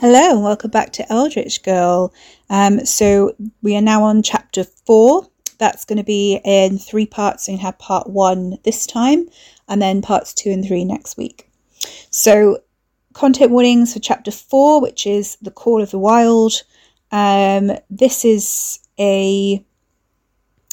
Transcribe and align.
Hello 0.00 0.30
and 0.30 0.42
welcome 0.42 0.70
back 0.70 0.94
to 0.94 1.12
Eldritch 1.12 1.62
Girl. 1.62 2.14
Um, 2.48 2.86
so 2.86 3.36
we 3.60 3.76
are 3.76 3.82
now 3.82 4.02
on 4.02 4.22
chapter 4.22 4.64
four. 4.64 5.28
That's 5.58 5.84
going 5.84 5.98
to 5.98 6.02
be 6.02 6.40
in 6.42 6.78
three 6.78 7.04
parts. 7.04 7.48
You 7.48 7.58
have 7.58 7.78
part 7.78 8.08
one 8.08 8.56
this 8.64 8.86
time, 8.86 9.28
and 9.68 9.82
then 9.82 10.00
parts 10.00 10.32
two 10.32 10.48
and 10.48 10.64
three 10.64 10.86
next 10.86 11.18
week. 11.18 11.50
So 12.08 12.62
content 13.12 13.50
warnings 13.50 13.92
for 13.92 13.98
chapter 13.98 14.30
four, 14.30 14.80
which 14.80 15.06
is 15.06 15.36
the 15.42 15.50
Call 15.50 15.82
of 15.82 15.90
the 15.90 15.98
Wild. 15.98 16.54
Um, 17.12 17.72
this 17.90 18.24
is 18.24 18.78
a 18.98 19.62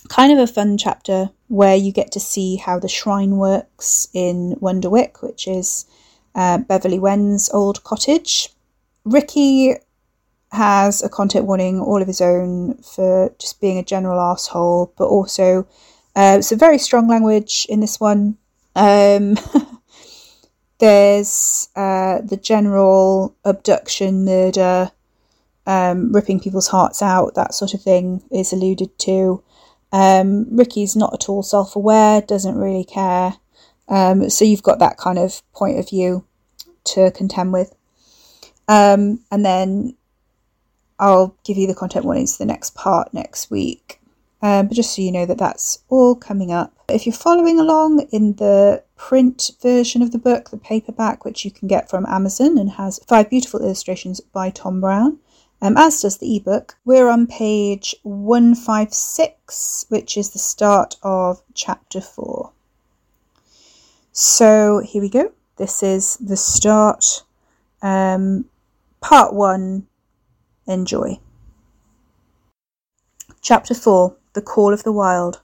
kind 0.07 0.31
of 0.31 0.39
a 0.39 0.47
fun 0.47 0.77
chapter 0.77 1.31
where 1.49 1.75
you 1.75 1.91
get 1.91 2.13
to 2.13 2.21
see 2.21 2.55
how 2.55 2.79
the 2.79 2.87
shrine 2.87 3.35
works 3.35 4.07
in 4.13 4.55
Wonderwick, 4.61 5.21
which 5.21 5.49
is 5.49 5.85
uh, 6.33 6.59
Beverly 6.59 6.97
Wen's 6.97 7.49
old 7.49 7.83
cottage. 7.83 8.53
Ricky 9.07 9.75
has 10.51 11.03
a 11.03 11.09
content 11.09 11.45
warning 11.45 11.79
all 11.79 12.01
of 12.01 12.07
his 12.07 12.21
own 12.21 12.75
for 12.75 13.33
just 13.39 13.59
being 13.59 13.77
a 13.77 13.83
general 13.83 14.19
asshole, 14.19 14.93
but 14.97 15.05
also 15.07 15.67
uh, 16.15 16.41
a 16.51 16.55
very 16.55 16.77
strong 16.77 17.07
language 17.07 17.65
in 17.69 17.79
this 17.79 17.99
one. 17.99 18.37
Um, 18.75 19.37
there's 20.79 21.69
uh, 21.75 22.21
the 22.21 22.39
general 22.41 23.35
abduction, 23.43 24.25
murder, 24.25 24.91
um, 25.65 26.13
ripping 26.13 26.39
people's 26.39 26.69
hearts 26.69 27.01
out, 27.01 27.35
that 27.35 27.53
sort 27.53 27.73
of 27.73 27.81
thing 27.81 28.23
is 28.31 28.53
alluded 28.53 28.97
to. 28.99 29.43
Um, 29.91 30.47
Ricky's 30.55 30.95
not 30.95 31.13
at 31.13 31.29
all 31.29 31.43
self 31.43 31.75
aware, 31.75 32.21
doesn't 32.21 32.57
really 32.57 32.85
care. 32.85 33.35
Um, 33.89 34.29
so 34.29 34.45
you've 34.45 34.63
got 34.63 34.79
that 34.79 34.97
kind 34.97 35.17
of 35.17 35.41
point 35.53 35.79
of 35.79 35.89
view 35.89 36.25
to 36.85 37.11
contend 37.11 37.53
with. 37.53 37.76
Um, 38.67 39.21
and 39.31 39.45
then 39.45 39.95
I'll 40.99 41.35
give 41.43 41.57
you 41.57 41.67
the 41.67 41.75
content 41.75 42.05
warnings 42.05 42.35
for 42.35 42.43
the 42.43 42.47
next 42.47 42.75
part 42.75 43.13
next 43.13 43.49
week. 43.51 43.99
Um, 44.41 44.67
but 44.67 44.75
just 44.75 44.95
so 44.95 45.01
you 45.01 45.11
know 45.11 45.25
that 45.25 45.39
that's 45.39 45.79
all 45.89 46.15
coming 46.15 46.51
up. 46.51 46.73
If 46.89 47.05
you're 47.05 47.13
following 47.13 47.59
along 47.59 48.07
in 48.11 48.33
the 48.33 48.83
print 48.95 49.51
version 49.61 50.01
of 50.01 50.11
the 50.11 50.19
book, 50.19 50.49
the 50.51 50.57
paperback, 50.57 51.25
which 51.25 51.43
you 51.43 51.51
can 51.51 51.67
get 51.67 51.89
from 51.89 52.05
Amazon 52.05 52.57
and 52.57 52.71
has 52.71 52.99
five 53.07 53.29
beautiful 53.29 53.59
illustrations 53.59 54.19
by 54.19 54.49
Tom 54.51 54.79
Brown, 54.79 55.19
um, 55.61 55.75
as 55.75 56.01
does 56.01 56.19
the 56.19 56.35
ebook, 56.35 56.77
we're 56.85 57.09
on 57.09 57.25
page 57.25 57.95
156, 58.03 59.85
which 59.89 60.15
is 60.15 60.29
the 60.29 60.39
start 60.39 60.97
of 61.01 61.41
chapter 61.55 61.99
4. 61.99 62.51
So 64.11 64.81
here 64.85 65.01
we 65.01 65.09
go. 65.09 65.31
This 65.57 65.81
is 65.81 66.17
the 66.17 66.37
start 66.37 67.23
um, 67.81 68.45
Part 69.09 69.31
1 69.31 69.87
Enjoy. 70.67 71.21
Chapter 73.39 73.73
4 73.73 74.17
The 74.33 74.41
Call 74.41 74.73
of 74.73 74.83
the 74.83 74.91
Wild. 74.91 75.39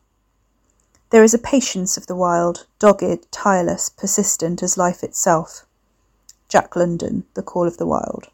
There 1.11 1.23
is 1.23 1.33
a 1.33 1.37
patience 1.37 1.95
of 1.95 2.07
the 2.07 2.15
wild, 2.17 2.65
dogged, 2.77 3.31
tireless, 3.31 3.87
persistent 3.87 4.61
as 4.61 4.75
life 4.75 5.01
itself. 5.01 5.65
Jack 6.49 6.75
London, 6.75 7.23
The 7.35 7.41
Call 7.41 7.65
of 7.65 7.77
the 7.77 7.85
Wild. 7.85 8.27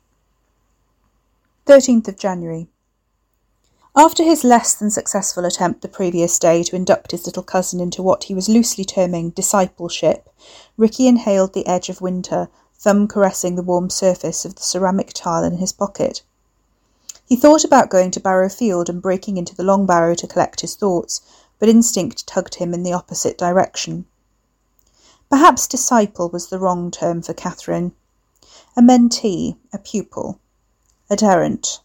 13th 1.68 2.07
of 2.07 2.18
January. 2.18 2.68
After 3.95 4.23
his 4.23 4.44
less 4.44 4.73
than 4.73 4.89
successful 4.89 5.45
attempt 5.45 5.84
the 5.84 5.89
previous 5.89 6.39
day 6.39 6.63
to 6.63 6.75
induct 6.75 7.12
his 7.12 7.28
little 7.28 7.44
cousin 7.44 7.79
into 7.79 8.01
what 8.01 8.23
he 8.23 8.34
was 8.34 8.50
loosely 8.50 8.84
terming 8.84 9.29
discipleship, 9.29 10.28
Ricky 10.75 11.07
inhaled 11.07 11.53
the 11.53 11.68
edge 11.68 11.89
of 11.89 12.01
winter 12.01 12.50
thumb 12.79 13.07
caressing 13.07 13.56
the 13.56 13.62
warm 13.62 13.90
surface 13.90 14.45
of 14.45 14.56
the 14.56 14.63
ceramic 14.63 15.12
tile 15.13 15.44
in 15.44 15.57
his 15.57 15.73
pocket. 15.73 16.23
He 17.25 17.35
thought 17.35 17.63
about 17.63 17.90
going 17.90 18.09
to 18.12 18.19
Barrow 18.19 18.50
Field 18.50 18.90
and 18.90 19.01
breaking 19.01 19.38
into 19.38 19.53
the 19.53 19.63
Long 19.63 19.85
Barrow 19.85 20.16
to 20.16 20.28
collect 20.28 20.62
his 20.62 20.75
thoughts, 20.75 21.22
but 21.59 21.69
instinct 21.69 22.25
tugged 22.25 22.56
him 22.56 22.73
in 22.73 22.84
the 22.84 22.94
opposite 22.94 23.38
direction. 23.38 24.06
Perhaps 25.29 25.68
disciple 25.68 26.29
was 26.29 26.47
the 26.47 26.57
wrong 26.57 26.89
term 26.89 27.22
for 27.22 27.34
Catherine. 27.34 27.91
A 28.75 28.81
mentee, 28.81 29.57
a 29.73 29.78
pupil, 29.78 30.39
adherent, 31.09 31.81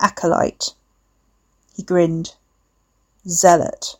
acolyte. 0.00 0.74
He 1.76 1.82
grinned. 1.82 2.34
Zealot. 3.28 3.96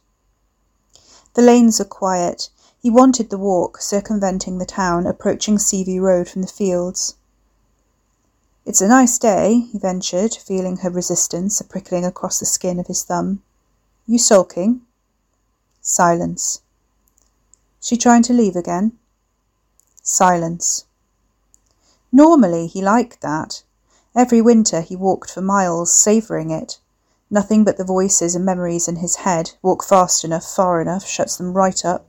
The 1.35 1.43
lanes 1.43 1.81
are 1.81 1.85
quiet, 1.85 2.49
he 2.89 2.95
wanted 2.95 3.29
the 3.29 3.37
walk, 3.37 3.83
circumventing 3.83 4.57
the 4.57 4.65
town, 4.65 5.07
approaching 5.07 5.59
Seaview 5.59 6.01
Road 6.01 6.27
from 6.27 6.41
the 6.41 6.49
fields. 6.49 7.17
It's 8.65 8.81
a 8.81 8.89
nice 8.89 9.19
day, 9.19 9.69
he 9.71 9.79
ventured, 9.79 10.33
feeling 10.33 10.79
her 10.79 10.89
resistance 10.89 11.61
a 11.61 11.65
prickling 11.65 12.07
across 12.07 12.41
the 12.41 12.47
skin 12.47 12.81
of 12.81 12.87
his 12.87 13.03
thumb. 13.03 13.43
You 14.07 14.19
sulking? 14.19 14.81
Silence. 15.83 16.63
She 17.79 17.99
trying 17.99 18.23
to 18.23 18.33
leave 18.33 18.57
again? 18.57 18.93
Silence. 20.03 20.87
Normally 22.11 22.69
he 22.69 22.81
liked 22.81 23.21
that. 23.21 23.65
Every 24.17 24.41
winter 24.41 24.81
he 24.81 24.97
walked 24.97 25.31
for 25.31 25.43
miles, 25.43 25.93
savouring 25.93 26.51
it. 26.51 26.81
Nothing 27.29 27.65
but 27.65 27.77
the 27.77 27.85
voices 27.85 28.35
and 28.35 28.47
memories 28.47 28.89
in 28.89 28.97
his 28.97 29.17
head. 29.17 29.51
Walk 29.61 29.85
fast 29.85 30.25
enough, 30.25 30.47
far 30.47 30.81
enough, 30.81 31.07
shuts 31.07 31.37
them 31.37 31.53
right 31.53 31.85
up 31.85 32.08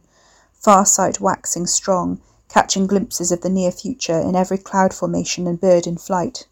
far 0.59 0.85
sight 0.85 1.19
waxing 1.19 1.65
strong, 1.65 2.21
catching 2.49 2.85
glimpses 2.85 3.31
of 3.31 3.41
the 3.41 3.49
near 3.49 3.71
future 3.71 4.19
in 4.19 4.35
every 4.35 4.57
cloud 4.57 4.93
formation 4.93 5.47
and 5.47 5.59
bird 5.59 5.87
in 5.87 5.97
flight. 5.97 6.47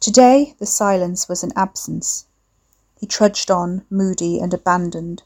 Today 0.00 0.54
the 0.58 0.66
silence 0.66 1.28
was 1.28 1.42
an 1.42 1.52
absence. 1.54 2.24
He 2.98 3.06
trudged 3.06 3.50
on, 3.50 3.84
moody 3.90 4.40
and 4.40 4.54
abandoned. 4.54 5.22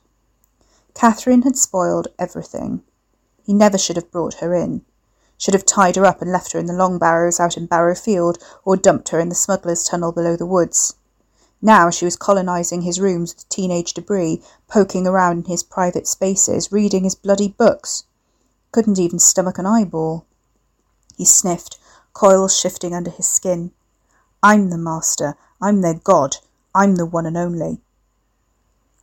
Catherine 0.95 1.43
had 1.43 1.57
spoiled 1.57 2.09
everything. 2.19 2.83
He 3.45 3.53
never 3.53 3.79
should 3.79 3.97
have 3.97 4.11
brought 4.11 4.35
her 4.35 4.55
in. 4.55 4.85
Should 5.39 5.55
have 5.55 5.65
tied 5.65 5.97
her 5.97 6.05
up 6.05 6.21
and 6.21 6.31
left 6.31 6.53
her 6.53 6.59
in 6.59 6.67
the 6.67 6.73
long 6.73 6.99
barrows 6.99 7.41
out 7.41 7.57
in 7.57 7.67
Barrow 7.67 7.95
Field, 7.95 8.39
or 8.65 8.77
dumped 8.77 9.11
her 9.11 9.19
in 9.19 9.29
the 9.29 9.35
smuggler's 9.35 9.85
tunnel 9.85 10.13
below 10.13 10.37
the 10.37 10.47
woods. 10.47 10.95
Now 11.63 11.91
she 11.91 12.05
was 12.05 12.17
colonizing 12.17 12.83
his 12.83 13.01
rooms 13.01 13.35
with 13.35 13.49
teenage 13.49 13.93
debris, 13.93 14.43
poking 14.67 15.07
around 15.07 15.45
in 15.45 15.51
his 15.51 15.63
private 15.63 16.07
spaces, 16.07 16.73
reading 16.73 17.05
his 17.05 17.15
bloody 17.15 17.49
books. 17.49 18.05
Couldn't 18.73 18.99
even 18.99 19.19
stomach 19.19 19.59
an 19.59 19.67
eyeball. 19.67 20.25
He 21.17 21.25
sniffed, 21.25 21.79
coils 22.15 22.57
shifting 22.57 22.95
under 22.95 23.11
his 23.11 23.29
skin. 23.29 23.73
I'm 24.43 24.71
the 24.71 24.79
master. 24.79 25.37
I'm 25.61 25.83
their 25.83 25.95
god. 25.95 26.39
I'm 26.75 26.97
the 26.97 27.05
one 27.05 27.27
and 27.27 27.37
only. 27.37 27.83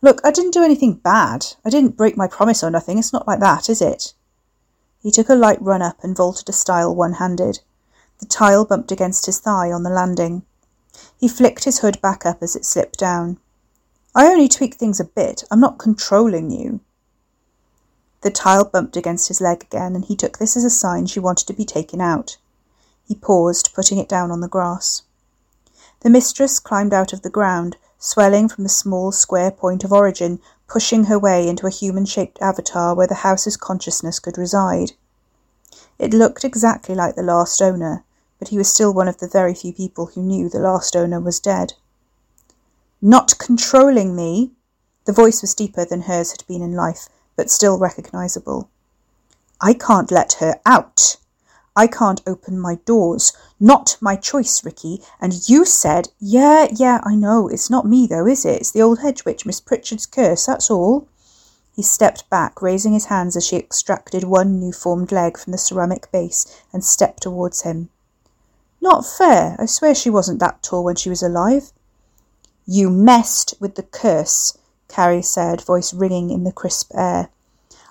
Look, 0.02 0.20
I 0.24 0.32
didn't 0.32 0.54
do 0.54 0.64
anything 0.64 0.94
bad. 0.94 1.46
I 1.64 1.70
didn't 1.70 1.98
break 1.98 2.18
my 2.18 2.28
promise 2.28 2.64
or 2.64 2.72
nothing. 2.72 2.98
It's 2.98 3.14
not 3.14 3.28
like 3.28 3.40
that, 3.40 3.70
is 3.70 3.82
it? 3.82 4.14
He 5.04 5.12
took 5.12 5.30
a 5.30 5.36
light 5.36 5.62
run 5.62 5.84
up 5.84 6.04
and 6.04 6.18
vaulted 6.18 6.50
a 6.50 6.54
stile 6.54 6.96
one 6.96 7.14
handed. 7.14 7.60
The 8.20 8.26
tile 8.26 8.66
bumped 8.66 8.92
against 8.92 9.28
his 9.28 9.40
thigh 9.40 9.72
on 9.72 9.84
the 9.84 9.92
landing. 9.92 10.44
He 11.20 11.28
flicked 11.28 11.64
his 11.64 11.80
hood 11.80 12.02
back 12.02 12.26
up 12.26 12.42
as 12.42 12.56
it 12.56 12.66
slipped 12.66 12.98
down. 12.98 13.40
I 14.16 14.28
only 14.28 14.48
tweak 14.48 14.76
things 14.76 15.00
a 15.00 15.06
bit. 15.06 15.44
I'm 15.52 15.60
not 15.60 15.78
controlling 15.78 16.50
you. 16.52 16.80
The 18.22 18.32
tile 18.32 18.66
bumped 18.66 18.98
against 18.98 19.28
his 19.28 19.40
leg 19.40 19.64
again, 19.64 19.96
and 19.96 20.04
he 20.04 20.16
took 20.16 20.38
this 20.38 20.58
as 20.58 20.64
a 20.64 20.70
sign 20.70 21.06
she 21.06 21.20
wanted 21.20 21.46
to 21.48 21.54
be 21.54 21.66
taken 21.66 22.02
out. 22.02 22.38
He 23.06 23.16
paused, 23.16 23.74
putting 23.74 24.00
it 24.00 24.10
down 24.10 24.32
on 24.32 24.42
the 24.42 24.48
grass. 24.48 25.04
The 26.02 26.10
mistress 26.10 26.60
climbed 26.60 26.94
out 26.94 27.14
of 27.14 27.22
the 27.22 27.30
ground, 27.30 27.78
swelling 28.00 28.50
from 28.50 28.64
the 28.64 28.70
small 28.70 29.12
square 29.12 29.52
point 29.52 29.84
of 29.84 29.94
origin, 29.94 30.40
pushing 30.68 31.06
her 31.06 31.18
way 31.18 31.48
into 31.48 31.68
a 31.68 31.72
human 31.72 32.06
shaped 32.06 32.38
avatar 32.42 32.96
where 32.96 33.08
the 33.08 33.16
house's 33.24 33.56
consciousness 33.56 34.20
could 34.20 34.38
reside. 34.38 34.94
It 35.98 36.14
looked 36.14 36.44
exactly 36.44 36.96
like 36.96 37.16
the 37.16 37.24
last 37.24 37.62
owner, 37.62 38.04
but 38.40 38.50
he 38.50 38.58
was 38.58 38.72
still 38.72 38.94
one 38.94 39.08
of 39.08 39.18
the 39.18 39.28
very 39.28 39.54
few 39.54 39.74
people 39.74 40.08
who 40.08 40.22
knew 40.22 40.50
the 40.50 40.60
last 40.60 40.96
owner 40.96 41.20
was 41.20 41.40
dead. 41.40 41.74
Not 43.02 43.38
controlling 43.38 44.16
me! 44.16 44.52
The 45.06 45.14
voice 45.14 45.42
was 45.42 45.54
deeper 45.54 45.86
than 45.86 46.02
hers 46.02 46.32
had 46.32 46.46
been 46.48 46.62
in 46.62 46.74
life, 46.74 47.08
but 47.36 47.50
still 47.50 47.78
recognizable. 47.78 48.70
I 49.62 49.74
can't 49.74 50.12
let 50.12 50.34
her 50.34 50.60
out. 50.66 51.18
I 51.76 51.88
can't 51.88 52.22
open 52.26 52.60
my 52.60 52.76
doors. 52.86 53.34
Not 53.60 53.98
my 54.02 54.16
choice, 54.16 54.64
Ricky. 54.66 55.02
And 55.22 55.48
you 55.48 55.64
said, 55.64 56.10
yeah, 56.20 56.68
yeah, 56.72 57.02
I 57.04 57.16
know. 57.16 57.48
It's 57.48 57.70
not 57.70 57.86
me, 57.86 58.08
though, 58.08 58.26
is 58.26 58.46
it? 58.46 58.62
It's 58.62 58.72
the 58.72 58.82
old 58.82 59.00
hedge 59.00 59.26
witch, 59.26 59.46
Miss 59.46 59.62
Pritchard's 59.62 60.08
curse, 60.08 60.48
that's 60.48 60.72
all. 60.72 61.08
He 61.76 61.84
stepped 61.84 62.28
back, 62.32 62.62
raising 62.64 62.94
his 62.94 63.06
hands 63.06 63.36
as 63.36 63.46
she 63.46 63.58
extracted 63.58 64.24
one 64.24 64.60
new 64.60 64.72
formed 64.72 65.12
leg 65.12 65.38
from 65.38 65.52
the 65.52 65.60
ceramic 65.60 66.12
base 66.12 66.48
and 66.74 66.84
stepped 66.84 67.22
towards 67.22 67.62
him. 67.62 67.90
Not 68.90 69.06
fair. 69.06 69.58
I 69.60 69.66
swear 69.66 69.94
she 69.94 70.10
wasn't 70.10 70.40
that 70.40 70.64
tall 70.64 70.86
when 70.86 70.96
she 70.96 71.10
was 71.10 71.22
alive. 71.22 71.74
You 72.66 72.90
messed 72.90 73.54
with 73.60 73.76
the 73.76 73.84
curse, 73.84 74.58
Carrie 74.88 75.22
said, 75.22 75.60
voice 75.60 75.94
ringing 75.94 76.30
in 76.30 76.46
the 76.46 76.54
crisp 76.54 76.94
air. 76.96 77.28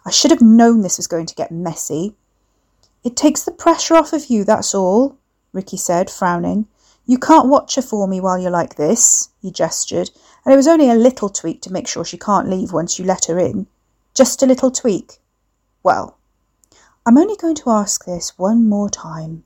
I 0.07 0.11
should 0.11 0.31
have 0.31 0.41
known 0.41 0.81
this 0.81 0.97
was 0.97 1.07
going 1.07 1.27
to 1.27 1.35
get 1.35 1.53
messy. 1.53 2.15
It 3.05 3.15
takes 3.15 3.43
the 3.43 3.53
pressure 3.53 3.95
off 3.95 4.15
of 4.15 4.31
you, 4.31 4.43
that's 4.43 4.75
all, 4.75 5.19
Ricky 5.53 5.77
said, 5.77 6.09
frowning. 6.09 6.67
You 7.05 7.19
can't 7.19 7.51
watch 7.51 7.75
her 7.75 7.83
for 7.83 8.09
me 8.09 8.19
while 8.19 8.39
you're 8.39 8.51
like 8.51 8.77
this, 8.77 9.29
he 9.43 9.51
gestured, 9.51 10.11
and 10.47 10.55
it 10.55 10.57
was 10.57 10.67
only 10.67 10.89
a 10.89 10.95
little 10.95 11.29
tweak 11.29 11.61
to 11.63 11.73
make 11.73 11.87
sure 11.87 12.07
she 12.07 12.17
can't 12.17 12.49
leave 12.49 12.73
once 12.73 12.99
you 12.99 13.05
let 13.05 13.27
her 13.27 13.39
in. 13.39 13.67
Just 14.15 14.43
a 14.43 14.47
little 14.47 14.71
tweak. 14.71 15.19
Well, 15.83 16.17
I'm 17.05 17.19
only 17.19 17.37
going 17.37 17.57
to 17.57 17.71
ask 17.71 18.07
this 18.07 18.39
one 18.39 18.67
more 18.67 18.89
time. 18.89 19.45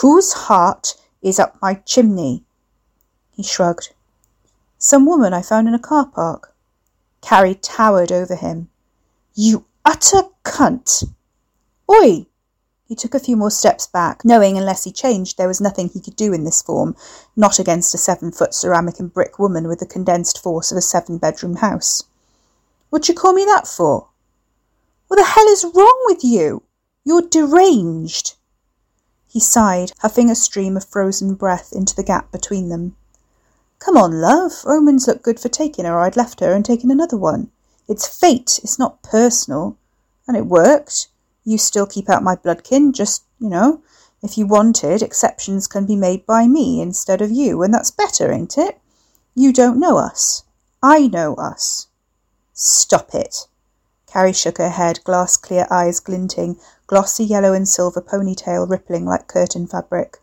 Whose 0.00 0.34
heart 0.34 0.94
is 1.22 1.38
up 1.38 1.56
my 1.62 1.74
chimney? 1.74 2.44
He 3.30 3.42
shrugged. 3.42 3.94
Some 4.76 5.06
woman 5.06 5.32
I 5.32 5.40
found 5.40 5.68
in 5.68 5.74
a 5.74 5.78
car 5.78 6.04
park. 6.04 6.54
Carrie 7.22 7.54
towered 7.54 8.12
over 8.12 8.34
him. 8.34 8.68
You 9.34 9.64
utter 9.86 10.24
cunt! 10.44 11.04
Oi! 11.90 12.26
He 12.86 12.94
took 12.94 13.14
a 13.14 13.18
few 13.18 13.38
more 13.38 13.50
steps 13.50 13.86
back, 13.86 14.22
knowing 14.22 14.58
unless 14.58 14.84
he 14.84 14.92
changed 14.92 15.38
there 15.38 15.48
was 15.48 15.62
nothing 15.62 15.88
he 15.88 16.02
could 16.02 16.14
do 16.14 16.34
in 16.34 16.44
this 16.44 16.60
form, 16.60 16.94
not 17.34 17.58
against 17.58 17.94
a 17.94 17.98
seven 17.98 18.32
foot 18.32 18.52
ceramic 18.52 19.00
and 19.00 19.10
brick 19.10 19.38
woman 19.38 19.66
with 19.66 19.78
the 19.78 19.86
condensed 19.86 20.42
force 20.42 20.70
of 20.70 20.76
a 20.76 20.82
seven 20.82 21.16
bedroom 21.16 21.56
house. 21.56 22.02
What'd 22.90 23.08
you 23.08 23.14
call 23.14 23.32
me 23.32 23.46
that 23.46 23.66
for? 23.66 24.08
What 25.08 25.16
the 25.16 25.24
hell 25.24 25.46
is 25.46 25.64
wrong 25.64 26.02
with 26.04 26.22
you? 26.22 26.64
You're 27.02 27.22
deranged. 27.22 28.34
He 29.36 29.40
sighed, 29.40 29.92
huffing 29.98 30.30
a 30.30 30.34
stream 30.34 30.78
of 30.78 30.86
frozen 30.86 31.34
breath 31.34 31.70
into 31.74 31.94
the 31.94 32.02
gap 32.02 32.32
between 32.32 32.70
them. 32.70 32.96
Come 33.78 33.98
on, 33.98 34.18
love. 34.18 34.62
Omens 34.64 35.06
look 35.06 35.22
good 35.22 35.38
for 35.38 35.50
taking 35.50 35.84
her. 35.84 36.00
I'd 36.00 36.16
left 36.16 36.40
her 36.40 36.54
and 36.54 36.64
taken 36.64 36.90
another 36.90 37.18
one. 37.18 37.50
It's 37.86 38.08
fate. 38.08 38.58
It's 38.62 38.78
not 38.78 39.02
personal. 39.02 39.76
And 40.26 40.38
it 40.38 40.46
worked. 40.46 41.08
You 41.44 41.58
still 41.58 41.84
keep 41.84 42.08
out 42.08 42.22
my 42.22 42.34
bloodkin, 42.34 42.94
just, 42.94 43.24
you 43.38 43.50
know, 43.50 43.82
if 44.22 44.38
you 44.38 44.46
wanted, 44.46 45.02
exceptions 45.02 45.66
can 45.66 45.84
be 45.84 45.96
made 45.96 46.24
by 46.24 46.48
me 46.48 46.80
instead 46.80 47.20
of 47.20 47.30
you, 47.30 47.62
and 47.62 47.74
that's 47.74 47.90
better, 47.90 48.32
ain't 48.32 48.56
it? 48.56 48.80
You 49.34 49.52
don't 49.52 49.78
know 49.78 49.98
us. 49.98 50.44
I 50.82 51.08
know 51.08 51.34
us. 51.34 51.88
Stop 52.54 53.14
it. 53.14 53.46
Carrie 54.16 54.32
shook 54.32 54.56
her 54.56 54.70
head, 54.70 55.04
glass 55.04 55.36
clear 55.36 55.66
eyes 55.70 56.00
glinting, 56.00 56.58
glossy 56.86 57.22
yellow 57.22 57.52
and 57.52 57.68
silver 57.68 58.00
ponytail 58.00 58.66
rippling 58.66 59.04
like 59.04 59.28
curtain 59.28 59.66
fabric. 59.66 60.16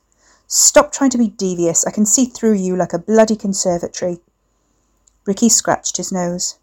Stop 0.48 0.92
trying 0.92 1.12
to 1.12 1.18
be 1.20 1.28
devious. 1.28 1.86
I 1.86 1.92
can 1.92 2.08
see 2.08 2.26
through 2.26 2.54
you 2.56 2.76
like 2.76 2.92
a 2.94 2.98
bloody 2.98 3.36
conservatory. 3.36 4.20
Ricky 5.28 5.48
scratched 5.48 5.98
his 5.98 6.12
nose. 6.12 6.56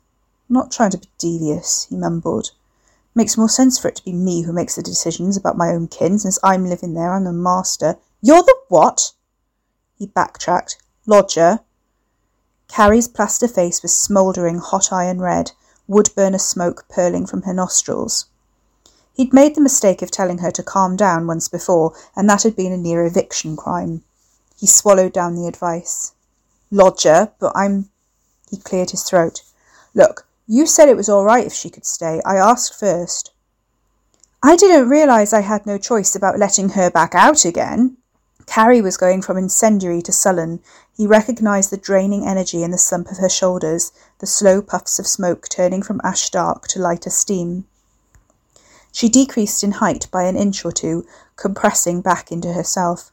Not 0.48 0.72
trying 0.72 0.90
to 0.90 0.98
be 0.98 1.08
devious, 1.18 1.86
he 1.88 1.96
mumbled. 1.96 2.50
Makes 3.14 3.38
more 3.38 3.48
sense 3.48 3.78
for 3.78 3.86
it 3.86 3.94
to 3.94 4.04
be 4.04 4.12
me 4.12 4.42
who 4.42 4.52
makes 4.52 4.74
the 4.74 4.82
decisions 4.82 5.36
about 5.36 5.56
my 5.56 5.68
own 5.68 5.86
kin, 5.86 6.18
since 6.18 6.36
I'm 6.42 6.66
living 6.66 6.94
there, 6.94 7.12
I'm 7.12 7.22
the 7.22 7.32
master. 7.32 7.94
You're 8.20 8.42
the 8.42 8.56
what? 8.66 9.12
He 9.96 10.06
backtracked. 10.06 10.82
Lodger. 11.06 11.60
Carrie's 12.66 13.06
plaster 13.06 13.46
face 13.46 13.82
was 13.82 13.94
smouldering 13.94 14.58
hot 14.58 14.92
iron 14.92 15.20
red, 15.20 15.52
wood 15.90 16.08
burner 16.14 16.38
smoke 16.38 16.84
purling 16.88 17.26
from 17.26 17.42
her 17.42 17.52
nostrils. 17.52 18.26
He'd 19.14 19.34
made 19.34 19.56
the 19.56 19.60
mistake 19.60 20.02
of 20.02 20.10
telling 20.10 20.38
her 20.38 20.52
to 20.52 20.62
calm 20.62 20.94
down 20.94 21.26
once 21.26 21.48
before, 21.48 21.92
and 22.14 22.30
that 22.30 22.44
had 22.44 22.54
been 22.54 22.72
a 22.72 22.76
near 22.76 23.04
eviction 23.04 23.56
crime. 23.56 24.04
He 24.56 24.68
swallowed 24.68 25.12
down 25.12 25.34
the 25.34 25.48
advice. 25.48 26.12
Lodger, 26.70 27.32
but 27.40 27.52
I'm. 27.56 27.90
He 28.50 28.56
cleared 28.58 28.90
his 28.90 29.02
throat. 29.02 29.42
Look, 29.92 30.28
you 30.46 30.64
said 30.64 30.88
it 30.88 30.96
was 30.96 31.08
all 31.08 31.24
right 31.24 31.44
if 31.44 31.52
she 31.52 31.70
could 31.70 31.84
stay. 31.84 32.22
I 32.24 32.36
asked 32.36 32.78
first. 32.78 33.32
I 34.44 34.54
didn't 34.54 34.88
realise 34.88 35.32
I 35.32 35.40
had 35.40 35.66
no 35.66 35.76
choice 35.76 36.14
about 36.14 36.38
letting 36.38 36.70
her 36.70 36.88
back 36.88 37.16
out 37.16 37.44
again. 37.44 37.96
Carrie 38.50 38.82
was 38.82 38.96
going 38.96 39.22
from 39.22 39.38
incendiary 39.38 40.02
to 40.02 40.10
sullen. 40.10 40.58
He 40.96 41.06
recognised 41.06 41.70
the 41.70 41.76
draining 41.76 42.26
energy 42.26 42.64
in 42.64 42.72
the 42.72 42.78
slump 42.78 43.08
of 43.08 43.18
her 43.18 43.28
shoulders, 43.28 43.92
the 44.18 44.26
slow 44.26 44.60
puffs 44.60 44.98
of 44.98 45.06
smoke 45.06 45.48
turning 45.48 45.84
from 45.84 46.00
ash 46.02 46.30
dark 46.30 46.66
to 46.66 46.80
lighter 46.80 47.10
steam. 47.10 47.68
She 48.90 49.08
decreased 49.08 49.62
in 49.62 49.78
height 49.78 50.08
by 50.10 50.24
an 50.24 50.34
inch 50.34 50.64
or 50.64 50.72
two, 50.72 51.06
compressing 51.36 52.00
back 52.00 52.32
into 52.32 52.52
herself. 52.52 53.12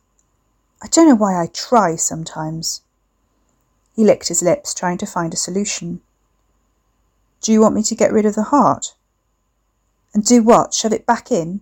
I 0.81 0.87
don't 0.87 1.07
know 1.07 1.13
why 1.13 1.39
I 1.39 1.45
try 1.45 1.97
sometimes. 1.97 2.81
He 3.95 4.03
licked 4.03 4.29
his 4.29 4.41
lips, 4.41 4.73
trying 4.73 4.97
to 4.97 5.05
find 5.05 5.35
a 5.35 5.37
solution. 5.37 6.01
Do 7.41 7.51
you 7.51 7.61
want 7.61 7.75
me 7.75 7.83
to 7.83 7.95
get 7.95 8.11
rid 8.11 8.25
of 8.25 8.33
the 8.33 8.49
heart? 8.49 8.95
And 10.15 10.25
do 10.25 10.41
what? 10.41 10.73
Shove 10.73 10.93
it 10.93 11.05
back 11.05 11.31
in? 11.31 11.61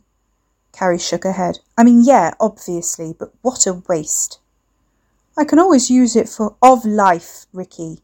Carrie 0.75 0.99
shook 0.99 1.23
her 1.23 1.31
head. 1.31 1.59
I 1.77 1.83
mean, 1.83 2.03
yeah, 2.03 2.33
obviously, 2.39 3.15
but 3.17 3.33
what 3.41 3.65
a 3.65 3.81
waste. 3.87 4.39
I 5.37 5.45
can 5.45 5.59
always 5.59 5.89
use 5.89 6.15
it 6.15 6.27
for 6.27 6.55
of 6.61 6.85
life, 6.85 7.45
Ricky. 7.53 7.99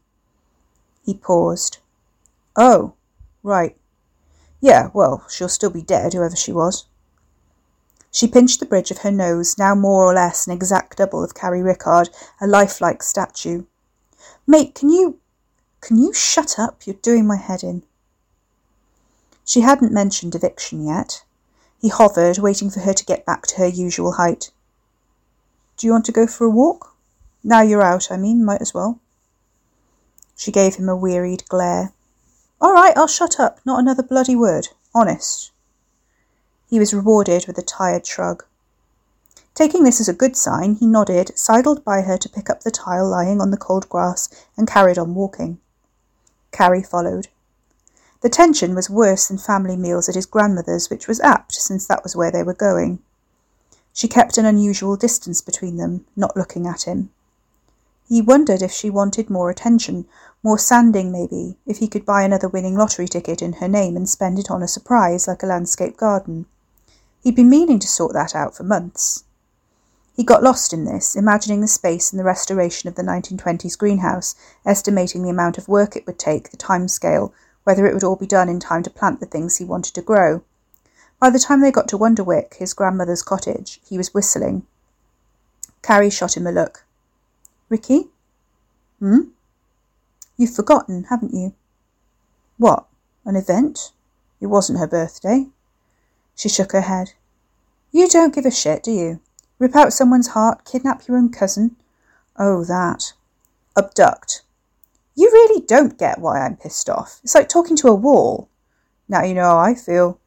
He 1.04 1.14
paused. 1.14 1.78
Oh, 2.56 2.94
right. 3.42 3.76
Yeah, 4.60 4.90
well, 4.94 5.26
she'll 5.28 5.48
still 5.48 5.70
be 5.70 5.82
dead, 5.82 6.12
whoever 6.12 6.36
she 6.36 6.52
was. 6.52 6.86
She 8.10 8.28
pinched 8.28 8.60
the 8.60 8.66
bridge 8.66 8.90
of 8.90 8.98
her 8.98 9.10
nose, 9.10 9.56
now 9.58 9.74
more 9.74 10.04
or 10.04 10.14
less 10.14 10.46
an 10.46 10.52
exact 10.52 10.98
double 10.98 11.24
of 11.24 11.34
Carrie 11.34 11.62
Rickard, 11.62 12.10
a 12.40 12.46
lifelike 12.46 13.02
statue. 13.02 13.64
Mate, 14.46 14.74
can 14.74 14.90
you 14.90 15.18
can 15.80 15.98
you 15.98 16.12
shut 16.12 16.58
up? 16.58 16.86
You're 16.86 16.96
doing 17.02 17.26
my 17.26 17.36
head 17.36 17.62
in. 17.62 17.82
She 19.44 19.62
hadn't 19.62 19.92
mentioned 19.92 20.34
eviction 20.34 20.86
yet. 20.86 21.24
He 21.82 21.88
hovered, 21.88 22.38
waiting 22.38 22.70
for 22.70 22.78
her 22.80 22.94
to 22.94 23.04
get 23.04 23.26
back 23.26 23.44
to 23.48 23.56
her 23.56 23.66
usual 23.66 24.12
height. 24.12 24.52
Do 25.76 25.88
you 25.88 25.92
want 25.92 26.04
to 26.04 26.12
go 26.12 26.28
for 26.28 26.44
a 26.44 26.50
walk? 26.50 26.94
Now 27.42 27.60
you're 27.60 27.82
out, 27.82 28.08
I 28.08 28.16
mean, 28.16 28.44
might 28.44 28.62
as 28.62 28.72
well. 28.72 29.00
She 30.36 30.52
gave 30.52 30.76
him 30.76 30.88
a 30.88 30.94
wearied 30.94 31.42
glare. 31.48 31.92
All 32.60 32.72
right, 32.72 32.96
I'll 32.96 33.08
shut 33.08 33.40
up. 33.40 33.58
Not 33.66 33.80
another 33.80 34.04
bloody 34.04 34.36
word. 34.36 34.68
Honest. 34.94 35.50
He 36.70 36.78
was 36.78 36.94
rewarded 36.94 37.48
with 37.48 37.58
a 37.58 37.62
tired 37.62 38.06
shrug. 38.06 38.44
Taking 39.54 39.82
this 39.82 40.00
as 40.00 40.08
a 40.08 40.14
good 40.14 40.36
sign, 40.36 40.76
he 40.76 40.86
nodded, 40.86 41.36
sidled 41.36 41.84
by 41.84 42.02
her 42.02 42.16
to 42.16 42.28
pick 42.28 42.48
up 42.48 42.62
the 42.62 42.70
tile 42.70 43.08
lying 43.08 43.40
on 43.40 43.50
the 43.50 43.56
cold 43.56 43.88
grass, 43.88 44.28
and 44.56 44.68
carried 44.68 44.98
on 44.98 45.16
walking. 45.16 45.58
Carrie 46.52 46.84
followed. 46.84 47.26
The 48.22 48.28
tension 48.28 48.76
was 48.76 48.88
worse 48.88 49.26
than 49.26 49.38
family 49.38 49.76
meals 49.76 50.08
at 50.08 50.14
his 50.14 50.26
grandmother's, 50.26 50.88
which 50.88 51.08
was 51.08 51.18
apt, 51.20 51.54
since 51.54 51.86
that 51.86 52.04
was 52.04 52.14
where 52.14 52.30
they 52.30 52.44
were 52.44 52.54
going. 52.54 53.00
She 53.92 54.06
kept 54.06 54.38
an 54.38 54.46
unusual 54.46 54.96
distance 54.96 55.40
between 55.40 55.76
them, 55.76 56.06
not 56.14 56.36
looking 56.36 56.66
at 56.66 56.82
him. 56.82 57.10
He 58.08 58.22
wondered 58.22 58.62
if 58.62 58.70
she 58.70 58.90
wanted 58.90 59.28
more 59.28 59.50
attention, 59.50 60.06
more 60.42 60.58
sanding 60.58 61.10
maybe, 61.10 61.56
if 61.66 61.78
he 61.78 61.88
could 61.88 62.06
buy 62.06 62.22
another 62.22 62.48
winning 62.48 62.76
lottery 62.76 63.08
ticket 63.08 63.42
in 63.42 63.54
her 63.54 63.68
name 63.68 63.96
and 63.96 64.08
spend 64.08 64.38
it 64.38 64.50
on 64.50 64.62
a 64.62 64.68
surprise 64.68 65.26
like 65.26 65.42
a 65.42 65.46
landscape 65.46 65.96
garden. 65.96 66.46
He'd 67.22 67.36
been 67.36 67.50
meaning 67.50 67.80
to 67.80 67.88
sort 67.88 68.12
that 68.12 68.36
out 68.36 68.56
for 68.56 68.62
months. 68.62 69.24
He 70.14 70.24
got 70.24 70.42
lost 70.42 70.72
in 70.72 70.84
this, 70.84 71.16
imagining 71.16 71.60
the 71.60 71.66
space 71.66 72.12
and 72.12 72.20
the 72.20 72.24
restoration 72.24 72.88
of 72.88 72.94
the 72.94 73.02
1920s 73.02 73.76
greenhouse, 73.76 74.34
estimating 74.64 75.22
the 75.22 75.30
amount 75.30 75.58
of 75.58 75.68
work 75.68 75.96
it 75.96 76.06
would 76.06 76.18
take, 76.18 76.50
the 76.50 76.56
time 76.56 76.86
scale, 76.86 77.32
whether 77.64 77.86
it 77.86 77.94
would 77.94 78.04
all 78.04 78.16
be 78.16 78.26
done 78.26 78.48
in 78.48 78.60
time 78.60 78.82
to 78.82 78.90
plant 78.90 79.20
the 79.20 79.26
things 79.26 79.56
he 79.56 79.64
wanted 79.64 79.94
to 79.94 80.02
grow. 80.02 80.42
By 81.20 81.30
the 81.30 81.38
time 81.38 81.60
they 81.60 81.70
got 81.70 81.88
to 81.88 81.96
Wonderwick, 81.96 82.54
his 82.58 82.74
grandmother's 82.74 83.22
cottage, 83.22 83.80
he 83.84 83.96
was 83.96 84.12
whistling. 84.12 84.66
Carrie 85.82 86.10
shot 86.10 86.36
him 86.36 86.46
a 86.46 86.52
look. 86.52 86.84
Ricky? 87.68 88.08
Hmm? 88.98 89.30
You've 90.36 90.54
forgotten, 90.54 91.04
haven't 91.04 91.34
you? 91.34 91.54
What? 92.58 92.86
An 93.24 93.36
event? 93.36 93.92
It 94.40 94.46
wasn't 94.46 94.78
her 94.78 94.86
birthday. 94.86 95.46
She 96.34 96.48
shook 96.48 96.72
her 96.72 96.80
head. 96.80 97.12
You 97.92 98.08
don't 98.08 98.34
give 98.34 98.46
a 98.46 98.50
shit, 98.50 98.82
do 98.82 98.90
you? 98.90 99.20
Rip 99.58 99.76
out 99.76 99.92
someone's 99.92 100.28
heart, 100.28 100.64
kidnap 100.64 101.06
your 101.06 101.16
own 101.16 101.30
cousin. 101.30 101.76
Oh, 102.36 102.64
that. 102.64 103.12
Abduct. 103.76 104.42
You 105.14 105.30
really 105.30 105.64
don't 105.64 105.98
get 105.98 106.18
why 106.18 106.40
I'm 106.40 106.56
pissed 106.56 106.88
off. 106.88 107.20
It's 107.22 107.34
like 107.34 107.48
talking 107.48 107.76
to 107.76 107.88
a 107.88 107.94
wall. 107.94 108.48
Now 109.08 109.22
you 109.22 109.34
know 109.34 109.44
how 109.44 109.58
I 109.58 109.74
feel. 109.74 110.18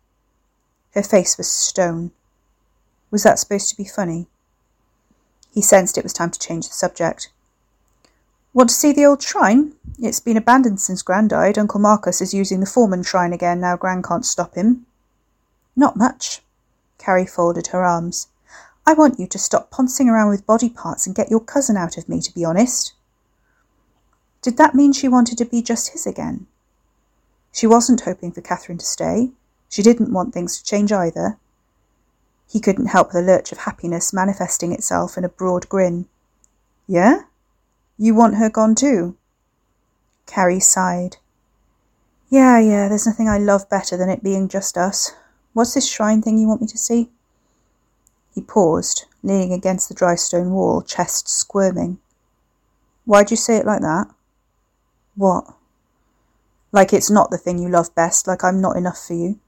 Her 0.93 1.03
face 1.03 1.37
was 1.37 1.49
stone. 1.49 2.11
Was 3.11 3.23
that 3.23 3.39
supposed 3.39 3.69
to 3.69 3.77
be 3.77 3.85
funny? 3.85 4.27
He 5.53 5.61
sensed 5.61 5.97
it 5.97 6.03
was 6.03 6.13
time 6.13 6.31
to 6.31 6.39
change 6.39 6.67
the 6.67 6.73
subject. 6.73 7.29
Want 8.53 8.69
to 8.69 8.75
see 8.75 8.93
the 8.93 9.05
old 9.05 9.21
shrine? 9.21 9.73
It's 9.99 10.19
been 10.19 10.37
abandoned 10.37 10.79
since 10.79 11.01
Gran 11.01 11.27
died. 11.27 11.57
Uncle 11.57 11.79
Marcus 11.79 12.21
is 12.21 12.33
using 12.33 12.59
the 12.59 12.65
Foreman 12.65 13.03
shrine 13.03 13.33
again 13.33 13.59
now 13.59 13.75
Gran 13.75 14.01
can't 14.01 14.25
stop 14.25 14.55
him. 14.55 14.85
Not 15.75 15.97
much. 15.97 16.41
Carrie 16.97 17.25
folded 17.25 17.67
her 17.67 17.83
arms. 17.83 18.27
I 18.85 18.93
want 18.93 19.19
you 19.19 19.27
to 19.27 19.39
stop 19.39 19.71
poncing 19.71 20.09
around 20.09 20.29
with 20.29 20.45
body 20.45 20.69
parts 20.69 21.05
and 21.05 21.15
get 21.15 21.31
your 21.31 21.39
cousin 21.39 21.75
out 21.75 21.97
of 21.97 22.07
me, 22.07 22.21
to 22.21 22.33
be 22.33 22.45
honest. 22.45 22.93
Did 24.45 24.57
that 24.57 24.75
mean 24.75 24.93
she 24.93 25.07
wanted 25.07 25.39
to 25.39 25.45
be 25.45 25.63
just 25.63 25.93
his 25.93 26.05
again? 26.05 26.45
She 27.51 27.65
wasn't 27.65 28.01
hoping 28.01 28.31
for 28.31 28.41
Catherine 28.41 28.77
to 28.77 28.85
stay. 28.85 29.31
She 29.69 29.81
didn't 29.81 30.13
want 30.13 30.35
things 30.35 30.55
to 30.55 30.63
change 30.63 30.91
either. 30.91 31.39
He 32.47 32.59
couldn't 32.59 32.93
help 32.93 33.11
the 33.11 33.23
lurch 33.23 33.51
of 33.51 33.57
happiness 33.57 34.13
manifesting 34.13 34.71
itself 34.71 35.17
in 35.17 35.23
a 35.23 35.29
broad 35.29 35.67
grin. 35.67 36.05
Yeah? 36.85 37.21
You 37.97 38.13
want 38.13 38.35
her 38.35 38.51
gone 38.51 38.75
too? 38.75 39.17
Carrie 40.27 40.59
sighed. 40.59 41.17
Yeah, 42.29 42.59
yeah, 42.59 42.87
there's 42.87 43.07
nothing 43.07 43.27
I 43.27 43.39
love 43.39 43.67
better 43.67 43.97
than 43.97 44.11
it 44.11 44.21
being 44.21 44.47
just 44.47 44.77
us. 44.77 45.15
What's 45.53 45.73
this 45.73 45.87
shrine 45.87 46.21
thing 46.21 46.37
you 46.37 46.47
want 46.47 46.61
me 46.61 46.67
to 46.67 46.77
see? 46.77 47.09
He 48.35 48.41
paused, 48.41 49.05
leaning 49.23 49.53
against 49.53 49.89
the 49.89 49.95
dry 49.95 50.13
stone 50.13 50.51
wall, 50.51 50.83
chest 50.83 51.27
squirming. 51.27 51.97
Why'd 53.05 53.31
you 53.31 53.37
say 53.37 53.57
it 53.57 53.65
like 53.65 53.81
that? 53.81 54.11
What? 55.15 55.55
Like 56.71 56.91
it's 56.93 57.09
not 57.09 57.31
the 57.31 57.37
thing 57.37 57.57
you 57.57 57.69
love 57.69 57.93
best, 57.95 58.27
like 58.27 58.43
I'm 58.43 58.59
not 58.59 58.75
enough 58.75 58.99
for 59.05 59.13
you. 59.13 59.39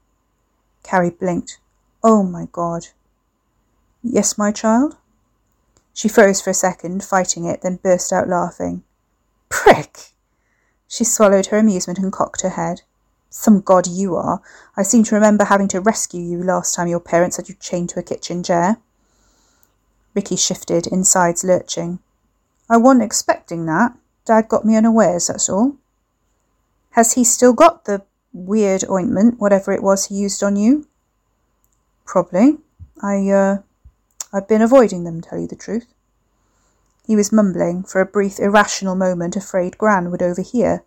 Carrie 0.82 1.10
blinked. 1.10 1.58
Oh 2.02 2.22
my 2.22 2.48
God. 2.52 2.86
Yes, 4.02 4.38
my 4.38 4.52
child? 4.52 4.96
She 5.92 6.08
froze 6.08 6.40
for 6.40 6.50
a 6.50 6.54
second, 6.54 7.04
fighting 7.04 7.44
it, 7.44 7.62
then 7.62 7.80
burst 7.82 8.12
out 8.12 8.28
laughing. 8.28 8.84
Prick! 9.48 10.12
She 10.86 11.04
swallowed 11.04 11.46
her 11.46 11.58
amusement 11.58 11.98
and 11.98 12.12
cocked 12.12 12.42
her 12.42 12.50
head. 12.50 12.82
Some 13.30 13.60
god 13.60 13.86
you 13.86 14.16
are. 14.16 14.40
I 14.76 14.82
seem 14.82 15.04
to 15.04 15.14
remember 15.14 15.44
having 15.44 15.68
to 15.68 15.80
rescue 15.80 16.22
you 16.22 16.42
last 16.42 16.74
time 16.74 16.88
your 16.88 17.00
parents 17.00 17.36
had 17.36 17.48
you 17.48 17.56
chained 17.60 17.90
to 17.90 18.00
a 18.00 18.02
kitchen 18.02 18.42
chair. 18.42 18.78
Ricky 20.14 20.36
shifted, 20.36 20.86
insides 20.86 21.44
lurching. 21.44 21.98
I 22.70 22.78
wasn't 22.78 23.02
expecting 23.02 23.66
that. 23.66 23.92
Dad 24.28 24.46
got 24.46 24.66
me 24.66 24.76
unawares, 24.76 25.28
that's 25.28 25.48
all. 25.48 25.76
Has 26.90 27.14
he 27.14 27.24
still 27.24 27.54
got 27.54 27.86
the 27.86 28.02
weird 28.34 28.84
ointment, 28.90 29.40
whatever 29.40 29.72
it 29.72 29.82
was 29.82 30.04
he 30.04 30.16
used 30.16 30.42
on 30.42 30.54
you? 30.54 30.86
Probably. 32.04 32.58
I, 33.00 33.26
uh, 33.30 33.58
I've 34.30 34.46
been 34.46 34.60
avoiding 34.60 35.04
them, 35.04 35.22
tell 35.22 35.38
you 35.38 35.46
the 35.46 35.56
truth. 35.56 35.86
He 37.06 37.16
was 37.16 37.32
mumbling, 37.32 37.84
for 37.84 38.02
a 38.02 38.06
brief 38.06 38.38
irrational 38.38 38.94
moment 38.94 39.34
afraid 39.34 39.78
Gran 39.78 40.10
would 40.10 40.20
overhear. 40.20 40.84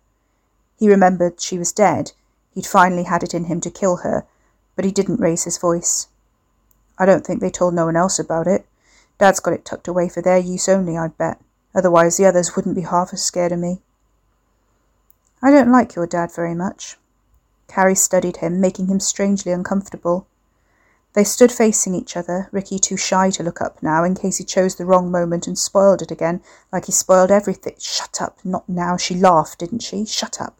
He 0.78 0.88
remembered 0.88 1.40
she 1.40 1.58
was 1.58 1.72
dead. 1.72 2.12
He'd 2.54 2.64
finally 2.64 3.02
had 3.02 3.24
it 3.24 3.34
in 3.34 3.46
him 3.46 3.60
to 3.62 3.72
kill 3.72 3.96
her, 3.98 4.24
but 4.76 4.84
he 4.84 4.92
didn't 4.92 5.18
raise 5.18 5.42
his 5.42 5.58
voice. 5.58 6.06
I 6.96 7.06
don't 7.06 7.26
think 7.26 7.40
they 7.40 7.50
told 7.50 7.74
no 7.74 7.86
one 7.86 7.96
else 7.96 8.20
about 8.20 8.46
it. 8.46 8.66
Dad's 9.18 9.40
got 9.40 9.54
it 9.54 9.64
tucked 9.64 9.88
away 9.88 10.08
for 10.08 10.22
their 10.22 10.38
use 10.38 10.68
only, 10.68 10.96
I'd 10.96 11.18
bet. 11.18 11.40
Otherwise 11.74 12.16
the 12.16 12.26
others 12.26 12.54
wouldn't 12.54 12.74
be 12.74 12.82
half 12.82 13.12
as 13.12 13.24
scared 13.24 13.52
of 13.52 13.58
me. 13.58 13.80
I 15.42 15.50
don't 15.50 15.72
like 15.72 15.94
your 15.94 16.06
dad 16.06 16.32
very 16.34 16.54
much. 16.54 16.98
Carrie 17.66 17.94
studied 17.94 18.36
him, 18.36 18.60
making 18.60 18.86
him 18.86 19.00
strangely 19.00 19.50
uncomfortable. 19.50 20.26
They 21.14 21.24
stood 21.24 21.52
facing 21.52 21.94
each 21.94 22.16
other, 22.16 22.48
Ricky 22.52 22.78
too 22.78 22.96
shy 22.96 23.30
to 23.30 23.42
look 23.42 23.60
up 23.60 23.82
now 23.82 24.04
in 24.04 24.14
case 24.14 24.38
he 24.38 24.44
chose 24.44 24.76
the 24.76 24.86
wrong 24.86 25.10
moment 25.10 25.46
and 25.46 25.58
spoiled 25.58 26.00
it 26.00 26.10
again, 26.10 26.42
like 26.72 26.86
he 26.86 26.92
spoiled 26.92 27.30
everything. 27.30 27.74
Shut 27.78 28.20
up, 28.20 28.38
not 28.44 28.68
now. 28.68 28.96
She 28.96 29.14
laughed, 29.14 29.58
didn't 29.58 29.82
she? 29.82 30.04
Shut 30.06 30.40
up. 30.40 30.56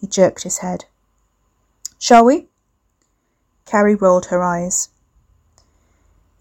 He 0.00 0.06
jerked 0.06 0.42
his 0.42 0.58
head. 0.58 0.86
Shall 1.98 2.24
we? 2.24 2.48
Carrie 3.64 3.94
rolled 3.94 4.26
her 4.26 4.42
eyes. 4.42 4.88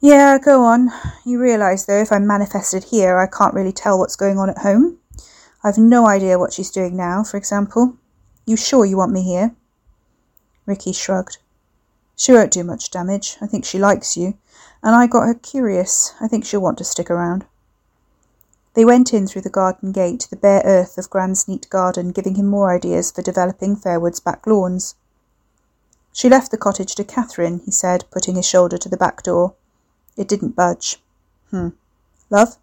Yeah, 0.04 0.40
go 0.40 0.64
on. 0.64 0.90
You 1.24 1.40
realise, 1.40 1.86
though, 1.86 2.02
if 2.02 2.12
I'm 2.12 2.26
manifested 2.26 2.86
here, 2.86 3.20
I 3.20 3.28
can't 3.28 3.54
really 3.54 3.72
tell 3.72 4.00
what's 4.00 4.16
going 4.16 4.40
on 4.40 4.50
at 4.50 4.58
home. 4.58 4.98
I've 5.64 5.78
no 5.78 6.08
idea 6.08 6.40
what 6.40 6.54
she's 6.54 6.72
doing 6.72 6.98
now, 6.98 7.24
for 7.24 7.38
example. 7.38 7.98
You 8.48 8.58
sure 8.58 8.84
you 8.84 8.98
want 8.98 9.12
me 9.12 9.22
here? 9.22 9.56
Ricky 10.66 10.92
shrugged. 10.92 11.38
She 12.16 12.32
won't 12.32 12.52
do 12.52 12.64
much 12.64 12.90
damage. 12.90 13.38
I 13.42 13.46
think 13.46 13.64
she 13.64 13.78
likes 13.78 14.18
you. 14.18 14.34
And 14.82 14.96
I 14.96 15.06
got 15.06 15.28
her 15.28 15.36
curious. 15.36 16.16
I 16.20 16.28
think 16.28 16.46
she'll 16.46 16.62
want 16.62 16.80
to 16.80 16.84
stick 16.84 17.12
around. 17.12 17.46
They 18.74 18.86
went 18.86 19.14
in 19.14 19.28
through 19.28 19.44
the 19.44 19.52
garden 19.52 19.92
gate, 19.92 20.26
the 20.32 20.36
bare 20.36 20.64
earth 20.66 20.98
of 20.98 21.12
Gran's 21.12 21.48
neat 21.48 21.70
garden 21.70 22.12
giving 22.12 22.36
him 22.36 22.48
more 22.48 22.74
ideas 22.74 23.12
for 23.12 23.22
developing 23.22 23.76
Fairwood's 23.76 24.20
back 24.20 24.48
lawns. 24.48 24.96
She 26.12 26.28
left 26.28 26.50
the 26.50 26.58
cottage 26.58 26.96
to 26.96 27.04
Catherine, 27.04 27.62
he 27.66 27.72
said, 27.72 28.06
putting 28.10 28.36
his 28.36 28.48
shoulder 28.48 28.80
to 28.80 28.90
the 28.90 28.98
back 28.98 29.22
door. 29.22 29.54
It 30.18 30.28
didn't 30.28 30.56
budge. 30.56 31.02
Hmm. 31.50 31.70
Love? 32.30 32.58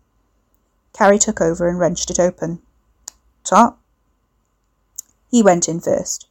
Carrie 0.93 1.19
took 1.19 1.41
over 1.41 1.69
and 1.69 1.79
wrenched 1.79 2.11
it 2.11 2.21
open. 2.21 2.61
Top? 3.45 3.79
He 5.31 5.43
went 5.43 5.69
in 5.69 5.81
first. 5.81 6.27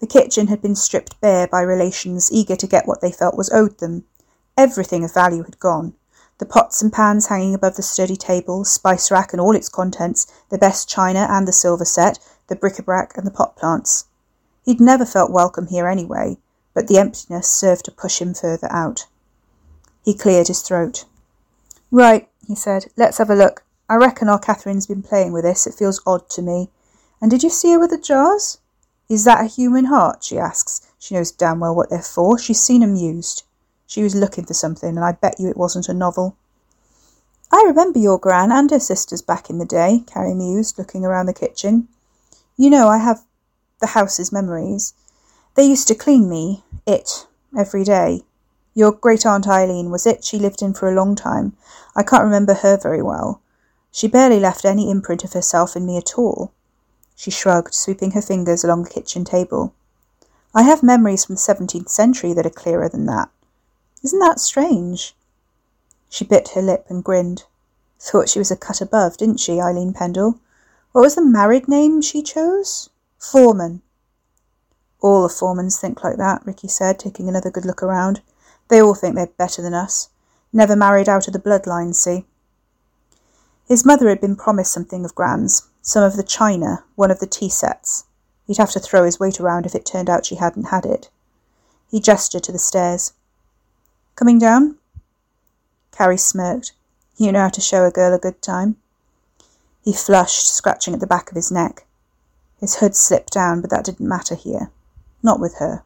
The 0.00 0.06
kitchen 0.06 0.46
had 0.46 0.62
been 0.62 0.76
stripped 0.76 1.20
bare 1.20 1.48
by 1.48 1.60
relations 1.60 2.30
eager 2.30 2.54
to 2.56 2.66
get 2.66 2.86
what 2.86 3.00
they 3.00 3.10
felt 3.10 3.36
was 3.36 3.50
owed 3.50 3.78
them. 3.78 4.04
Everything 4.56 5.04
of 5.04 5.12
value 5.12 5.42
had 5.42 5.58
gone. 5.58 5.94
The 6.38 6.46
pots 6.46 6.80
and 6.80 6.92
pans 6.92 7.26
hanging 7.26 7.52
above 7.52 7.74
the 7.74 7.82
sturdy 7.82 8.16
table, 8.16 8.64
spice 8.64 9.10
rack 9.10 9.32
and 9.32 9.40
all 9.40 9.56
its 9.56 9.68
contents, 9.68 10.26
the 10.50 10.58
best 10.58 10.88
china 10.88 11.26
and 11.28 11.48
the 11.48 11.52
silver 11.52 11.84
set, 11.84 12.20
the 12.46 12.54
bric-a-brac 12.54 13.16
and 13.16 13.26
the 13.26 13.32
pot 13.32 13.56
plants. 13.56 14.04
He'd 14.64 14.80
never 14.80 15.04
felt 15.04 15.32
welcome 15.32 15.66
here 15.66 15.88
anyway, 15.88 16.38
but 16.74 16.86
the 16.86 16.98
emptiness 16.98 17.50
served 17.50 17.84
to 17.86 17.90
push 17.90 18.20
him 18.20 18.34
further 18.34 18.70
out. 18.70 19.06
He 20.08 20.14
cleared 20.14 20.48
his 20.48 20.62
throat. 20.62 21.04
Right, 21.90 22.30
he 22.46 22.54
said, 22.54 22.86
let's 22.96 23.18
have 23.18 23.28
a 23.28 23.34
look. 23.34 23.62
I 23.90 23.96
reckon 23.96 24.30
our 24.30 24.38
Catherine's 24.38 24.86
been 24.86 25.02
playing 25.02 25.34
with 25.34 25.44
this. 25.44 25.66
It 25.66 25.74
feels 25.74 26.00
odd 26.06 26.30
to 26.30 26.40
me. 26.40 26.70
And 27.20 27.30
did 27.30 27.42
you 27.42 27.50
see 27.50 27.72
her 27.72 27.78
with 27.78 27.90
the 27.90 27.98
jars? 27.98 28.56
Is 29.10 29.24
that 29.24 29.44
a 29.44 29.48
human 29.48 29.84
heart? 29.84 30.24
she 30.24 30.38
asks. 30.38 30.80
She 30.98 31.14
knows 31.14 31.30
damn 31.30 31.60
well 31.60 31.74
what 31.74 31.90
they're 31.90 32.00
for. 32.00 32.38
She's 32.38 32.58
seen 32.58 32.82
'em 32.82 32.94
used. 32.94 33.42
She 33.86 34.02
was 34.02 34.14
looking 34.14 34.46
for 34.46 34.54
something, 34.54 34.96
and 34.96 35.04
I 35.04 35.12
bet 35.12 35.38
you 35.38 35.46
it 35.46 35.58
wasn't 35.58 35.90
a 35.90 35.92
novel. 35.92 36.36
I 37.52 37.62
remember 37.66 37.98
your 37.98 38.16
gran 38.16 38.50
and 38.50 38.70
her 38.70 38.80
sisters 38.80 39.20
back 39.20 39.50
in 39.50 39.58
the 39.58 39.66
day, 39.66 40.04
Carrie 40.06 40.32
mused, 40.32 40.78
looking 40.78 41.04
around 41.04 41.26
the 41.26 41.34
kitchen. 41.34 41.86
You 42.56 42.70
know, 42.70 42.88
I 42.88 42.96
have 42.96 43.26
the 43.82 43.88
house's 43.88 44.32
memories. 44.32 44.94
They 45.54 45.64
used 45.64 45.86
to 45.88 45.94
clean 45.94 46.30
me, 46.30 46.64
it, 46.86 47.26
every 47.54 47.84
day. 47.84 48.22
Your 48.78 48.92
great 48.92 49.26
aunt 49.26 49.48
Eileen 49.48 49.90
was 49.90 50.06
it. 50.06 50.22
She 50.22 50.38
lived 50.38 50.62
in 50.62 50.72
for 50.72 50.88
a 50.88 50.94
long 50.94 51.16
time. 51.16 51.56
I 51.96 52.04
can't 52.04 52.22
remember 52.22 52.54
her 52.54 52.76
very 52.76 53.02
well. 53.02 53.42
She 53.90 54.06
barely 54.06 54.38
left 54.38 54.64
any 54.64 54.88
imprint 54.88 55.24
of 55.24 55.32
herself 55.32 55.74
in 55.74 55.84
me 55.84 55.96
at 55.96 56.16
all. 56.16 56.52
She 57.16 57.32
shrugged, 57.32 57.74
sweeping 57.74 58.12
her 58.12 58.22
fingers 58.22 58.62
along 58.62 58.84
the 58.84 58.90
kitchen 58.90 59.24
table. 59.24 59.74
I 60.54 60.62
have 60.62 60.84
memories 60.84 61.24
from 61.24 61.34
the 61.34 61.40
seventeenth 61.40 61.88
century 61.88 62.32
that 62.34 62.46
are 62.46 62.50
clearer 62.50 62.88
than 62.88 63.06
that. 63.06 63.30
Isn't 64.04 64.20
that 64.20 64.38
strange? 64.38 65.16
She 66.08 66.24
bit 66.24 66.50
her 66.50 66.62
lip 66.62 66.86
and 66.88 67.02
grinned. 67.02 67.46
Thought 67.98 68.28
she 68.28 68.38
was 68.38 68.52
a 68.52 68.56
cut 68.56 68.80
above, 68.80 69.16
didn't 69.16 69.40
she, 69.40 69.60
Eileen 69.60 69.92
Pendle? 69.92 70.38
What 70.92 71.02
was 71.02 71.16
the 71.16 71.24
married 71.24 71.66
name 71.66 72.00
she 72.00 72.22
chose? 72.22 72.90
Foreman. 73.18 73.82
All 75.00 75.24
the 75.24 75.34
Foremans 75.34 75.80
think 75.80 76.04
like 76.04 76.18
that, 76.18 76.46
Ricky 76.46 76.68
said, 76.68 77.00
taking 77.00 77.28
another 77.28 77.50
good 77.50 77.64
look 77.64 77.82
around. 77.82 78.20
They 78.68 78.82
all 78.82 78.94
think 78.94 79.14
they're 79.14 79.26
better 79.26 79.62
than 79.62 79.74
us. 79.74 80.10
Never 80.52 80.76
married 80.76 81.08
out 81.08 81.26
of 81.26 81.32
the 81.32 81.38
bloodline, 81.38 81.94
see? 81.94 82.24
His 83.66 83.84
mother 83.84 84.08
had 84.08 84.20
been 84.20 84.36
promised 84.36 84.72
something 84.72 85.04
of 85.04 85.14
Gran's, 85.14 85.68
some 85.82 86.02
of 86.02 86.16
the 86.16 86.22
china, 86.22 86.84
one 86.94 87.10
of 87.10 87.20
the 87.20 87.26
tea 87.26 87.50
sets. 87.50 88.04
He'd 88.46 88.56
have 88.56 88.70
to 88.72 88.80
throw 88.80 89.04
his 89.04 89.20
weight 89.20 89.40
around 89.40 89.66
if 89.66 89.74
it 89.74 89.84
turned 89.84 90.08
out 90.08 90.24
she 90.24 90.36
hadn't 90.36 90.64
had 90.64 90.86
it. 90.86 91.10
He 91.90 92.00
gestured 92.00 92.42
to 92.44 92.52
the 92.52 92.58
stairs. 92.58 93.12
Coming 94.16 94.38
down? 94.38 94.76
Carrie 95.92 96.16
smirked. 96.16 96.72
You 97.16 97.32
know 97.32 97.40
how 97.40 97.48
to 97.48 97.60
show 97.60 97.84
a 97.84 97.90
girl 97.90 98.14
a 98.14 98.18
good 98.18 98.40
time. 98.40 98.76
He 99.82 99.92
flushed, 99.92 100.48
scratching 100.48 100.94
at 100.94 101.00
the 101.00 101.06
back 101.06 101.30
of 101.30 101.36
his 101.36 101.50
neck. 101.50 101.86
His 102.60 102.76
hood 102.76 102.96
slipped 102.96 103.32
down, 103.32 103.60
but 103.60 103.70
that 103.70 103.84
didn't 103.84 104.08
matter 104.08 104.34
here. 104.34 104.70
Not 105.22 105.40
with 105.40 105.56
her. 105.58 105.84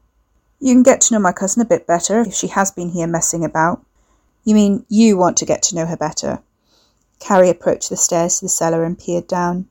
You 0.63 0.73
can 0.75 0.85
get 0.85 1.01
to 1.01 1.15
know 1.15 1.19
my 1.19 1.33
cousin 1.33 1.61
a 1.61 1.65
bit 1.65 1.89
better 1.89 2.21
if 2.21 2.35
she 2.35 2.47
has 2.47 2.71
been 2.71 2.91
here 2.91 3.09
messing 3.09 3.45
about. 3.45 3.85
You 4.45 4.55
mean 4.55 4.87
you 4.89 5.17
want 5.17 5.37
to 5.39 5.45
get 5.45 5.61
to 5.65 5.75
know 5.75 5.87
her 5.87 5.97
better? 5.97 6.41
Carrie 7.19 7.51
approached 7.51 7.91
the 7.91 7.97
stairs 7.97 8.39
to 8.39 8.45
the 8.45 8.49
cellar 8.49 8.85
and 8.85 8.97
peered 8.97 9.27
down. 9.27 9.67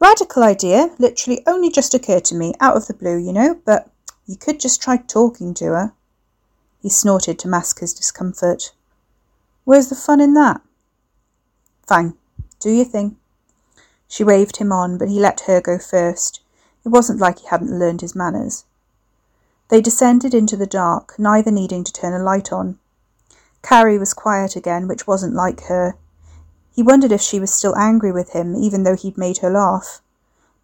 Radical 0.00 0.42
idea, 0.42 0.90
literally 0.98 1.44
only 1.46 1.70
just 1.70 1.94
occurred 1.94 2.24
to 2.24 2.34
me, 2.34 2.54
out 2.58 2.76
of 2.76 2.88
the 2.88 2.94
blue, 2.94 3.16
you 3.18 3.32
know, 3.32 3.60
but 3.64 3.88
you 4.26 4.34
could 4.34 4.58
just 4.58 4.82
try 4.82 4.96
talking 4.96 5.54
to 5.54 5.66
her. 5.66 5.92
He 6.82 6.88
snorted 6.88 7.38
to 7.38 7.48
mask 7.48 7.78
his 7.78 7.94
discomfort. 7.94 8.72
Where's 9.62 9.90
the 9.90 9.94
fun 9.94 10.20
in 10.20 10.34
that? 10.34 10.60
Fine, 11.86 12.14
do 12.58 12.70
your 12.70 12.84
thing. 12.84 13.16
She 14.08 14.24
waved 14.24 14.56
him 14.56 14.72
on, 14.72 14.98
but 14.98 15.08
he 15.08 15.20
let 15.20 15.42
her 15.42 15.60
go 15.60 15.78
first. 15.78 16.40
It 16.84 16.88
wasn't 16.88 17.20
like 17.20 17.38
he 17.38 17.46
hadn't 17.46 17.78
learned 17.78 18.00
his 18.00 18.16
manners. 18.16 18.64
They 19.70 19.80
descended 19.80 20.34
into 20.34 20.56
the 20.56 20.66
dark, 20.66 21.14
neither 21.16 21.52
needing 21.52 21.84
to 21.84 21.92
turn 21.92 22.12
a 22.12 22.22
light 22.22 22.52
on. 22.52 22.80
Carrie 23.62 23.98
was 23.98 24.12
quiet 24.12 24.56
again, 24.56 24.88
which 24.88 25.06
wasn't 25.06 25.34
like 25.34 25.62
her. 25.66 25.94
He 26.74 26.82
wondered 26.82 27.12
if 27.12 27.20
she 27.20 27.38
was 27.38 27.54
still 27.54 27.76
angry 27.76 28.10
with 28.10 28.30
him, 28.30 28.56
even 28.56 28.82
though 28.82 28.96
he'd 28.96 29.16
made 29.16 29.38
her 29.38 29.50
laugh. 29.50 30.02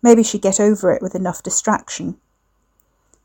Maybe 0.02 0.24
she'd 0.24 0.42
get 0.42 0.58
over 0.58 0.90
it 0.90 1.00
with 1.00 1.14
enough 1.14 1.40
distraction. 1.40 2.16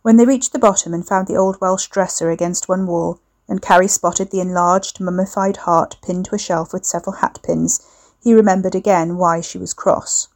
When 0.04 0.18
they 0.18 0.26
reached 0.26 0.54
the 0.54 0.60
bottom 0.60 0.94
and 0.94 1.08
found 1.08 1.28
the 1.28 1.36
old 1.36 1.60
Welsh 1.60 1.88
dresser 1.88 2.30
against 2.30 2.70
one 2.70 2.86
wall, 2.86 3.20
and 3.50 3.60
Carrie 3.60 3.88
spotted 3.88 4.30
the 4.30 4.40
enlarged, 4.40 5.00
mummified 5.00 5.58
heart 5.58 5.98
pinned 6.04 6.26
to 6.26 6.36
a 6.36 6.40
shelf 6.40 6.74
with 6.74 6.86
several 6.86 7.18
hat 7.18 7.40
pins, 7.42 7.82
He 8.24 8.36
remembered 8.36 8.76
again 8.76 9.18
why 9.18 9.42
she 9.42 9.58
was 9.58 9.74
cross. 9.74 10.28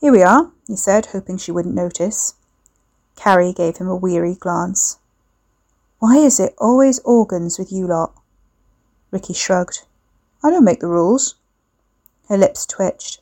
Here 0.00 0.12
we 0.12 0.22
are, 0.22 0.50
he 0.66 0.76
said, 0.76 1.06
hoping 1.06 1.36
she 1.36 1.52
wouldn't 1.52 1.74
notice. 1.74 2.34
Carrie 3.18 3.52
gave 3.52 3.78
him 3.78 3.88
a 3.88 3.96
weary 3.96 4.36
glance. 4.36 4.98
Why 5.98 6.18
is 6.18 6.38
it 6.38 6.54
always 6.56 7.00
organs 7.00 7.58
with 7.58 7.72
you 7.72 7.84
lot? 7.88 8.14
Ricky 9.10 9.34
shrugged. 9.34 9.82
I 10.44 10.50
don't 10.50 10.64
make 10.64 10.78
the 10.78 10.86
rules. 10.86 11.34
Her 12.28 12.38
lips 12.38 12.64
twitched. 12.64 13.20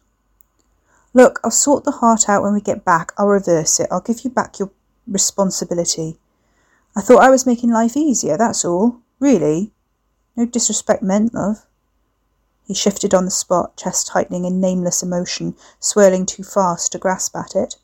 Look, 1.14 1.40
I'll 1.42 1.50
sort 1.50 1.84
the 1.84 1.92
heart 1.92 2.28
out 2.28 2.42
when 2.42 2.52
we 2.52 2.60
get 2.60 2.84
back. 2.84 3.12
I'll 3.16 3.28
reverse 3.28 3.80
it. 3.80 3.88
I'll 3.90 4.02
give 4.02 4.20
you 4.20 4.28
back 4.28 4.58
your 4.58 4.70
responsibility. 5.06 6.18
I 6.94 7.00
thought 7.00 7.22
I 7.22 7.30
was 7.30 7.46
making 7.46 7.70
life 7.70 7.96
easier, 7.96 8.36
that's 8.36 8.66
all. 8.66 9.00
Really. 9.18 9.72
No 10.36 10.44
disrespect 10.44 11.02
meant, 11.02 11.32
love. 11.32 11.64
He 12.66 12.74
shifted 12.74 13.14
on 13.14 13.24
the 13.24 13.30
spot, 13.30 13.78
chest 13.78 14.08
tightening 14.08 14.44
in 14.44 14.60
nameless 14.60 15.02
emotion, 15.02 15.56
swirling 15.80 16.26
too 16.26 16.42
fast 16.42 16.92
to 16.92 16.98
grasp 16.98 17.34
at 17.34 17.56
it. 17.56 17.76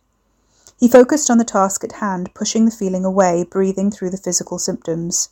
He 0.82 0.88
focused 0.88 1.30
on 1.30 1.38
the 1.38 1.44
task 1.44 1.84
at 1.84 2.02
hand, 2.02 2.34
pushing 2.34 2.64
the 2.64 2.72
feeling 2.72 3.04
away, 3.04 3.44
breathing 3.44 3.92
through 3.92 4.10
the 4.10 4.16
physical 4.16 4.58
symptoms. 4.58 5.28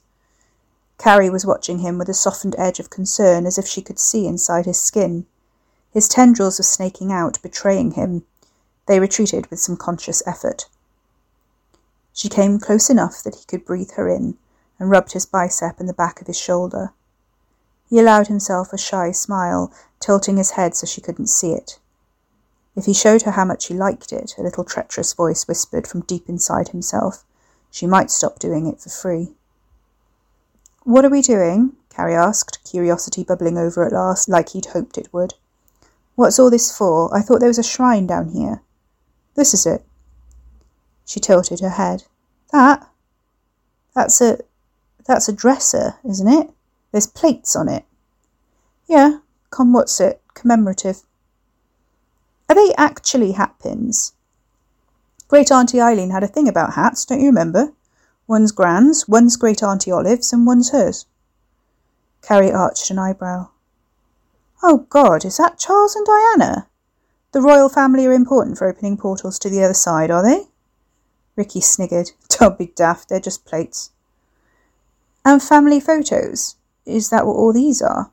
Carrie 0.97 1.29
was 1.29 1.45
watching 1.45 1.81
him 1.81 1.99
with 1.99 2.09
a 2.09 2.15
softened 2.15 2.55
edge 2.57 2.79
of 2.79 2.89
concern, 2.89 3.47
as 3.47 3.59
if 3.59 3.67
she 3.67 3.83
could 3.83 3.99
see 3.99 4.29
inside 4.29 4.65
his 4.65 4.81
skin. 4.81 5.27
His 5.91 6.07
tendrils 6.07 6.61
were 6.61 6.63
snaking 6.63 7.11
out, 7.11 7.43
betraying 7.43 7.91
him. 7.91 8.25
They 8.87 9.01
retreated 9.01 9.51
with 9.51 9.59
some 9.59 9.77
conscious 9.77 10.23
effort. 10.25 10.69
She 12.13 12.29
came 12.29 12.61
close 12.61 12.89
enough 12.89 13.21
that 13.25 13.35
he 13.35 13.45
could 13.47 13.65
breathe 13.65 13.91
her 13.97 14.09
in, 14.09 14.39
and 14.79 14.89
rubbed 14.89 15.15
his 15.15 15.27
bicep 15.27 15.81
and 15.81 15.89
the 15.89 15.93
back 15.93 16.21
of 16.21 16.29
his 16.29 16.39
shoulder. 16.39 16.93
He 17.89 17.99
allowed 17.99 18.29
himself 18.29 18.73
a 18.73 18.79
shy 18.79 19.11
smile, 19.11 19.73
tilting 19.99 20.37
his 20.37 20.51
head 20.51 20.77
so 20.77 20.87
she 20.87 21.01
couldn't 21.01 21.27
see 21.27 21.51
it. 21.51 21.81
If 22.81 22.87
he 22.87 22.95
showed 22.95 23.23
her 23.23 23.33
how 23.33 23.45
much 23.45 23.67
he 23.67 23.75
liked 23.75 24.11
it, 24.11 24.37
a 24.39 24.43
little 24.43 24.65
treacherous 24.65 25.13
voice 25.13 25.47
whispered 25.47 25.87
from 25.87 26.01
deep 26.01 26.31
inside 26.31 26.69
himself, 26.69 27.27
she 27.71 27.87
might 27.87 28.11
stop 28.11 28.39
doing 28.39 28.67
it 28.67 28.81
for 28.81 28.89
free. 28.89 29.35
What 30.85 31.05
are 31.05 31.11
we 31.11 31.21
doing? 31.21 31.77
Carrie 31.91 32.15
asked, 32.15 32.65
curiosity 32.65 33.23
bubbling 33.23 33.59
over 33.59 33.85
at 33.85 33.93
last, 33.93 34.31
like 34.31 34.49
he'd 34.49 34.73
hoped 34.73 34.97
it 34.97 35.13
would. 35.13 35.35
What's 36.15 36.39
all 36.39 36.49
this 36.49 36.75
for? 36.75 37.15
I 37.15 37.21
thought 37.21 37.41
there 37.41 37.51
was 37.51 37.59
a 37.59 37.63
shrine 37.63 38.07
down 38.07 38.31
here. 38.31 38.63
This 39.35 39.53
is 39.53 39.67
it. 39.67 39.85
She 41.05 41.21
tilted 41.21 41.61
her 41.61 41.69
head. 41.69 42.05
That? 42.51 42.89
That's 43.95 44.23
a 44.23 44.39
that's 45.07 45.29
a 45.29 45.35
dresser, 45.35 45.97
isn't 46.03 46.29
it? 46.33 46.49
There's 46.93 47.07
plates 47.07 47.55
on 47.55 47.69
it. 47.69 47.85
Yeah, 48.87 49.19
come 49.51 49.75
what's 49.75 50.01
it? 50.01 50.23
Commemorative. 50.33 51.03
Are 52.51 52.55
they 52.55 52.75
actually 52.77 53.31
hat 53.33 53.61
pins? 53.61 54.13
Great 55.29 55.53
Auntie 55.53 55.81
Eileen 55.81 56.11
had 56.11 56.25
a 56.25 56.27
thing 56.27 56.49
about 56.49 56.73
hats, 56.75 57.05
don't 57.05 57.21
you 57.21 57.27
remember? 57.27 57.73
One's 58.27 58.51
Gran's, 58.51 59.07
one's 59.07 59.37
Great 59.37 59.63
Auntie 59.63 59.93
Olive's, 59.93 60.33
and 60.33 60.45
one's 60.45 60.71
hers. 60.71 61.07
Carrie 62.23 62.51
arched 62.51 62.91
an 62.91 62.99
eyebrow. 62.99 63.51
Oh 64.65 64.79
God, 64.89 65.25
is 65.25 65.37
that 65.37 65.61
Charles 65.61 65.95
and 65.95 66.05
Diana? 66.05 66.67
The 67.31 67.41
royal 67.41 67.69
family 67.69 68.05
are 68.07 68.13
important 68.13 68.59
for 68.59 68.67
opening 68.67 68.97
portals 68.97 69.39
to 69.39 69.49
the 69.49 69.63
other 69.63 69.73
side, 69.73 70.11
are 70.11 70.25
they? 70.25 70.49
Ricky 71.37 71.61
sniggered. 71.61 72.11
Don't 72.31 72.59
be 72.59 72.67
daft, 72.67 73.11
they're 73.11 73.21
just 73.21 73.45
plates. 73.45 73.93
And 75.25 75.41
family 75.41 75.79
photos? 75.79 76.57
Is 76.85 77.11
that 77.11 77.27
what 77.29 77.37
all 77.37 77.53
these 77.53 77.81
are? 77.81 78.11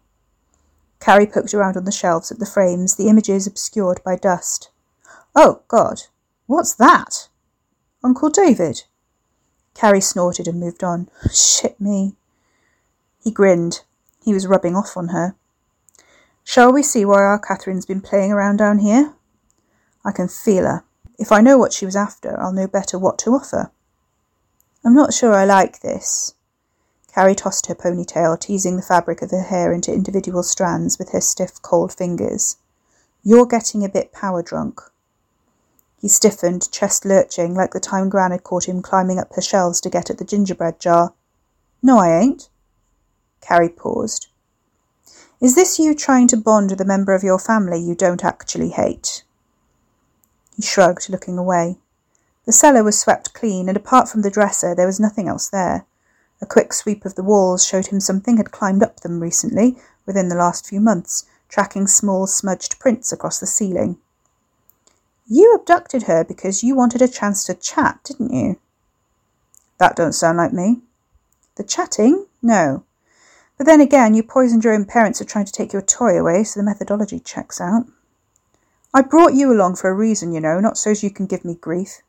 Carrie 0.99 1.27
poked 1.27 1.53
around 1.53 1.77
on 1.77 1.86
the 1.86 1.91
shelves 1.91 2.31
at 2.31 2.39
the 2.39 2.45
frames, 2.45 2.95
the 2.95 3.07
images 3.07 3.47
obscured 3.47 4.03
by 4.03 4.15
dust. 4.15 4.69
Oh, 5.36 5.62
God, 5.67 6.03
what's 6.45 6.73
that? 6.75 7.29
Uncle 8.03 8.29
David? 8.29 8.83
Carrie 9.73 10.01
snorted 10.01 10.47
and 10.47 10.60
moved 10.60 10.83
on. 10.83 11.10
Shit 11.31 11.79
me. 11.79 12.15
He 13.23 13.31
grinned. 13.31 13.83
He 14.23 14.33
was 14.33 14.47
rubbing 14.47 14.75
off 14.75 14.97
on 14.97 15.10
her. 15.10 15.36
Shall 16.43 16.71
we 16.71 16.81
see 16.81 17.05
why 17.05 17.21
our 17.21 17.39
Catherine's 17.39 17.86
been 17.86 18.01
playing 18.01 18.31
around 18.31 18.57
down 18.57 18.79
here? 18.79 19.13
I 20.03 20.12
can 20.12 20.27
feel 20.27 20.63
her. 20.63 20.83
If 21.19 21.31
I 21.31 21.41
know 21.41 21.57
what 21.57 21.73
she 21.73 21.86
was 21.86 21.95
after, 21.95 22.39
I'll 22.39 22.53
know 22.53 22.67
better 22.67 22.97
what 22.97 23.19
to 23.19 23.31
offer. 23.31 23.71
I'm 24.86 24.95
not 24.95 25.13
sure 25.13 25.33
I 25.33 25.45
like 25.45 25.81
this. 25.81 26.33
Carrie 27.17 27.34
tossed 27.34 27.65
her 27.65 27.73
ponytail, 27.73 28.39
teasing 28.39 28.75
the 28.75 28.84
fabric 28.84 29.23
of 29.23 29.32
her 29.32 29.41
hair 29.41 29.73
into 29.73 29.91
individual 29.91 30.43
strands 30.43 30.99
with 30.99 31.13
her 31.13 31.19
stiff, 31.19 31.60
cold 31.63 31.91
fingers. 31.91 32.58
You're 33.23 33.47
getting 33.47 33.84
a 33.84 33.89
bit 33.89 34.12
power 34.12 34.43
drunk. 34.43 34.80
He 35.99 36.10
stiffened, 36.10 36.71
chest 36.71 37.06
lurching, 37.06 37.56
like 37.56 37.73
the 37.73 37.80
time 37.80 38.10
Gran 38.10 38.30
had 38.30 38.43
caught 38.43 38.69
him 38.69 38.84
climbing 38.84 39.17
up 39.17 39.34
her 39.34 39.41
shelves 39.41 39.82
to 39.82 39.89
get 39.89 40.12
at 40.12 40.19
the 40.19 40.25
gingerbread 40.25 40.80
jar. 40.80 41.15
No, 41.82 41.97
I 41.97 42.19
ain't. 42.19 42.49
Carrie 43.41 43.69
paused. 43.69 44.27
Is 45.41 45.56
this 45.56 45.80
you 45.80 45.95
trying 45.95 46.27
to 46.27 46.38
bond 46.38 46.69
with 46.69 46.82
a 46.82 46.86
member 46.86 47.15
of 47.15 47.23
your 47.23 47.39
family 47.39 47.80
you 47.80 47.95
don't 47.95 48.23
actually 48.23 48.69
hate? 48.69 49.23
He 50.56 50.62
shrugged, 50.62 51.10
looking 51.10 51.39
away. 51.39 51.80
The 52.45 52.53
cellar 52.53 52.84
was 52.84 52.99
swept 52.99 53.34
clean, 53.34 53.67
and 53.67 53.75
apart 53.75 54.08
from 54.08 54.21
the 54.21 54.30
dresser, 54.30 54.75
there 54.75 54.86
was 54.86 54.99
nothing 54.99 55.27
else 55.27 55.47
there. 55.49 55.88
A 56.41 56.45
quick 56.45 56.73
sweep 56.73 57.06
of 57.06 57.15
the 57.15 57.23
walls 57.23 57.65
showed 57.65 57.88
him 57.88 58.00
something 58.00 58.38
had 58.38 58.52
climbed 58.52 58.84
up 58.84 59.00
them 59.00 59.19
recently, 59.19 59.78
within 60.06 60.30
the 60.30 60.36
last 60.36 60.67
few 60.67 60.80
months, 60.80 61.26
tracking 61.50 61.88
small 61.88 62.28
smudged 62.28 62.80
prints 62.80 63.12
across 63.12 63.39
the 63.39 63.47
ceiling. 63.47 63.97
You 65.26 65.54
abducted 65.56 66.04
her 66.04 66.23
because 66.23 66.63
you 66.63 66.76
wanted 66.76 67.02
a 67.02 67.08
chance 67.08 67.43
to 67.45 67.54
chat, 67.54 68.00
didn't 68.04 68.34
you? 68.34 68.60
That 69.78 69.95
don't 69.95 70.13
sound 70.13 70.38
like 70.38 70.54
me. 70.54 70.82
The 71.56 71.63
chatting? 71.63 72.28
No. 72.41 72.84
But 73.58 73.65
then 73.65 73.82
again, 73.82 74.13
you 74.13 74.23
poisoned 74.23 74.63
your 74.63 74.73
own 74.73 74.86
parents 74.86 75.19
for 75.19 75.26
trying 75.26 75.45
to 75.45 75.52
take 75.52 75.73
your 75.73 75.82
toy 75.82 76.19
away, 76.19 76.43
so 76.43 76.60
the 76.60 76.63
methodology 76.63 77.19
checks 77.19 77.60
out. 77.60 77.88
I 78.93 79.02
brought 79.02 79.34
you 79.34 79.52
along 79.52 79.76
for 79.76 79.89
a 79.89 79.93
reason, 79.93 80.32
you 80.32 80.39
know, 80.39 80.60
not 80.60 80.78
so's 80.78 81.04
you 81.04 81.10
can 81.10 81.26
give 81.26 81.43
me 81.43 81.56
grief. 81.56 82.02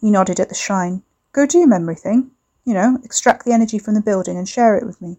He 0.00 0.10
nodded 0.10 0.38
at 0.40 0.48
the 0.48 0.54
shrine. 0.54 1.02
Go 1.32 1.46
do 1.46 1.58
your 1.58 1.68
memory 1.68 1.94
thing. 1.94 2.32
You 2.66 2.74
know, 2.74 2.98
extract 3.04 3.44
the 3.44 3.52
energy 3.52 3.78
from 3.78 3.94
the 3.94 4.02
building 4.02 4.36
and 4.36 4.48
share 4.48 4.76
it 4.76 4.84
with 4.84 5.00
me. 5.00 5.18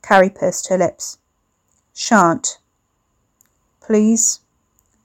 Carrie 0.00 0.30
pursed 0.30 0.68
her 0.68 0.78
lips. 0.78 1.18
Shan't. 1.92 2.58
Please. 3.80 4.38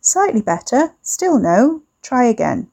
Slightly 0.02 0.42
better. 0.42 0.94
Still 1.02 1.40
no. 1.40 1.82
Try 2.04 2.26
again. 2.26 2.70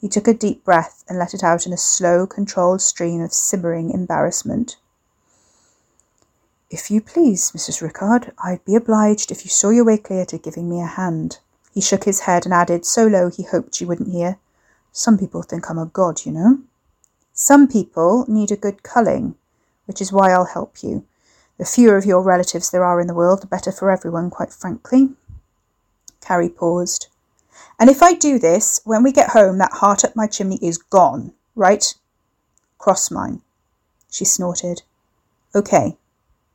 He 0.00 0.08
took 0.08 0.28
a 0.28 0.34
deep 0.34 0.64
breath 0.64 1.02
and 1.08 1.18
let 1.18 1.34
it 1.34 1.42
out 1.42 1.66
in 1.66 1.72
a 1.72 1.76
slow, 1.76 2.24
controlled 2.24 2.82
stream 2.82 3.20
of 3.20 3.32
simmering 3.34 3.90
embarrassment. 3.90 4.76
If 6.70 6.88
you 6.90 7.00
please, 7.00 7.50
Mrs. 7.50 7.82
Rickard, 7.82 8.32
I'd 8.38 8.64
be 8.64 8.76
obliged 8.76 9.32
if 9.32 9.44
you 9.44 9.50
saw 9.50 9.70
your 9.70 9.84
way 9.84 9.96
clear 9.96 10.24
to 10.26 10.38
giving 10.38 10.70
me 10.70 10.80
a 10.80 10.86
hand. 10.86 11.38
He 11.72 11.80
shook 11.80 12.04
his 12.04 12.20
head 12.20 12.44
and 12.44 12.54
added, 12.54 12.86
so 12.86 13.06
low 13.08 13.28
he 13.28 13.42
hoped 13.42 13.74
she 13.74 13.84
wouldn't 13.84 14.12
hear, 14.12 14.38
Some 14.92 15.18
people 15.18 15.42
think 15.42 15.68
I'm 15.68 15.78
a 15.78 15.86
god, 15.86 16.24
you 16.24 16.30
know. 16.30 16.60
Some 17.34 17.68
people 17.68 18.24
need 18.26 18.50
a 18.50 18.56
good 18.56 18.82
culling, 18.82 19.34
which 19.84 20.00
is 20.00 20.10
why 20.10 20.32
I'll 20.32 20.46
help 20.46 20.82
you. 20.82 21.04
The 21.58 21.66
fewer 21.66 21.98
of 21.98 22.06
your 22.06 22.22
relatives 22.22 22.70
there 22.70 22.84
are 22.84 22.98
in 22.98 23.06
the 23.06 23.14
world, 23.14 23.42
the 23.42 23.46
better 23.46 23.70
for 23.70 23.90
everyone, 23.90 24.30
quite 24.30 24.52
frankly. 24.52 25.10
Carrie 26.22 26.48
paused. 26.48 27.08
And 27.78 27.90
if 27.90 28.02
I 28.02 28.14
do 28.14 28.38
this, 28.38 28.80
when 28.84 29.02
we 29.02 29.12
get 29.12 29.30
home, 29.30 29.58
that 29.58 29.74
heart 29.74 30.04
up 30.04 30.16
my 30.16 30.26
chimney 30.26 30.58
is 30.62 30.78
gone, 30.78 31.34
right? 31.54 31.94
Cross 32.78 33.10
mine. 33.10 33.42
She 34.10 34.24
snorted. 34.24 34.80
Okay, 35.54 35.98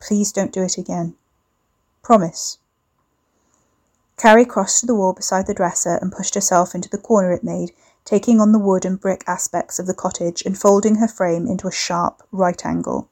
Please 0.00 0.32
don't 0.32 0.52
do 0.52 0.62
it 0.62 0.78
again. 0.78 1.14
Promise. 2.02 2.58
Carrie 4.16 4.46
crossed 4.46 4.80
to 4.80 4.86
the 4.86 4.94
wall 4.94 5.12
beside 5.12 5.46
the 5.46 5.54
dresser 5.54 5.98
and 6.00 6.12
pushed 6.12 6.34
herself 6.34 6.74
into 6.74 6.88
the 6.88 6.98
corner 6.98 7.32
it 7.32 7.44
made, 7.44 7.72
taking 8.04 8.40
on 8.40 8.52
the 8.52 8.58
wood 8.58 8.84
and 8.84 9.00
brick 9.00 9.24
aspects 9.26 9.78
of 9.78 9.86
the 9.86 9.94
cottage 9.94 10.42
and 10.44 10.58
folding 10.58 10.96
her 10.96 11.08
frame 11.08 11.46
into 11.46 11.68
a 11.68 11.72
sharp 11.72 12.22
right 12.32 12.64
angle. 12.64 13.08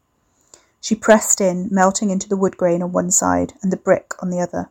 She 0.81 0.95
pressed 0.95 1.41
in, 1.41 1.69
melting 1.71 2.11
into 2.11 2.29
the 2.29 2.37
wood 2.37 2.57
grain 2.57 2.83
on 2.83 2.93
one 2.93 3.11
side 3.11 3.55
and 3.63 3.73
the 3.73 3.77
brick 3.77 4.15
on 4.23 4.31
the 4.31 4.41
other. 4.41 4.71